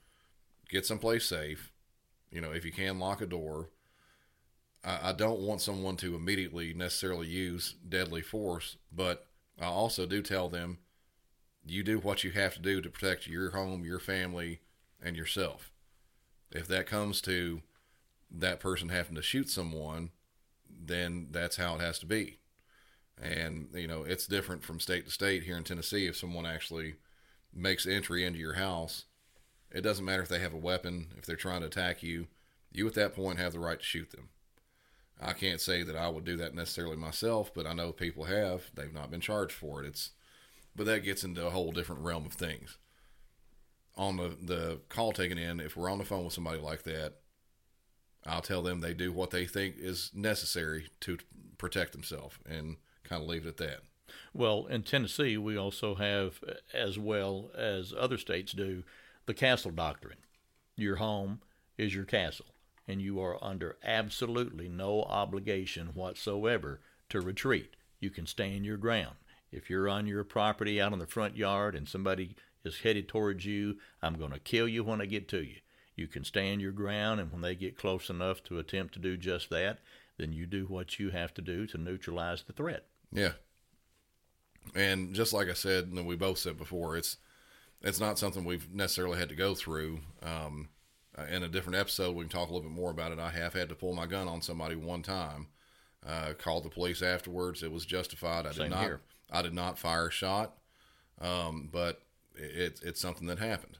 [0.68, 1.72] get someplace safe.
[2.30, 3.70] You know, if you can, lock a door.
[4.84, 9.26] I, I don't want someone to immediately necessarily use deadly force, but
[9.60, 10.78] I also do tell them
[11.66, 14.60] you do what you have to do to protect your home, your family,
[15.02, 15.72] and yourself.
[16.50, 17.62] If that comes to
[18.30, 20.10] that person having to shoot someone,
[20.68, 22.38] then that's how it has to be.
[23.20, 26.06] And, you know, it's different from state to state here in Tennessee.
[26.06, 26.96] If someone actually
[27.54, 29.04] makes entry into your house,
[29.70, 32.28] it doesn't matter if they have a weapon, if they're trying to attack you,
[32.70, 34.28] you at that point have the right to shoot them.
[35.20, 38.70] I can't say that I would do that necessarily myself, but I know people have.
[38.74, 39.86] They've not been charged for it.
[39.86, 40.10] It's,
[40.76, 42.78] but that gets into a whole different realm of things.
[43.96, 47.14] On the, the call taken in, if we're on the phone with somebody like that,
[48.26, 51.18] I'll tell them they do what they think is necessary to
[51.58, 53.78] protect themselves and kind of leave it at that.
[54.34, 56.40] Well, in Tennessee, we also have,
[56.74, 58.82] as well as other states do,
[59.26, 60.18] the castle doctrine.
[60.76, 61.40] Your home
[61.78, 62.46] is your castle,
[62.86, 67.74] and you are under absolutely no obligation whatsoever to retreat.
[67.98, 69.16] You can stand your ground.
[69.52, 72.34] If you're on your property out in the front yard and somebody
[72.64, 75.56] is headed towards you, I'm going to kill you when I get to you.
[75.94, 79.16] You can stand your ground, and when they get close enough to attempt to do
[79.16, 79.78] just that,
[80.18, 82.86] then you do what you have to do to neutralize the threat.
[83.12, 83.32] Yeah.
[84.74, 87.16] And just like I said, and we both said before, it's
[87.82, 90.00] it's not something we've necessarily had to go through.
[90.22, 90.68] Um,
[91.16, 93.18] uh, in a different episode, we can talk a little bit more about it.
[93.18, 95.48] I have had to pull my gun on somebody one time.
[96.06, 97.62] Uh, called the police afterwards.
[97.62, 98.46] It was justified.
[98.46, 98.84] I Same did not.
[98.84, 99.00] here.
[99.30, 100.54] I did not fire a shot,
[101.20, 102.02] um, but
[102.34, 103.78] it, it's something that happened.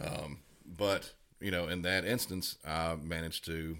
[0.00, 3.78] Um, but you know, in that instance, I managed to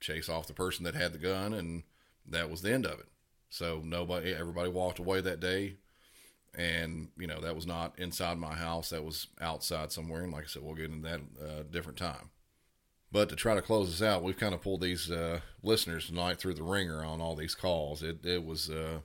[0.00, 1.82] chase off the person that had the gun, and
[2.26, 3.06] that was the end of it.
[3.48, 5.76] So nobody, everybody walked away that day,
[6.54, 10.22] and you know that was not inside my house; that was outside somewhere.
[10.22, 12.30] And like I said, we'll get into that uh, different time.
[13.12, 16.38] But to try to close this out, we've kind of pulled these uh, listeners tonight
[16.38, 18.02] through the wringer on all these calls.
[18.02, 19.00] It it was uh,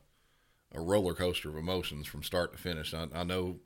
[0.73, 2.93] a roller coaster of emotions from start to finish.
[2.93, 3.59] I, I know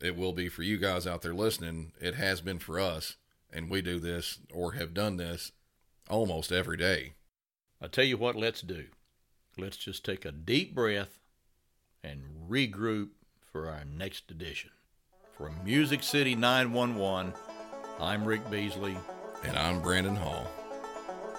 [0.00, 1.92] it will be for you guys out there listening.
[2.00, 3.16] It has been for us,
[3.52, 5.52] and we do this or have done this
[6.08, 7.14] almost every day.
[7.80, 8.86] I tell you what, let's do.
[9.58, 11.18] Let's just take a deep breath
[12.02, 13.08] and regroup
[13.50, 14.70] for our next edition.
[15.36, 17.32] From Music City 911,
[18.00, 18.96] I'm Rick Beasley.
[19.44, 20.46] And I'm Brandon Hall.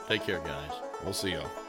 [0.08, 0.72] Take care, guys.
[1.04, 1.67] We'll see y'all.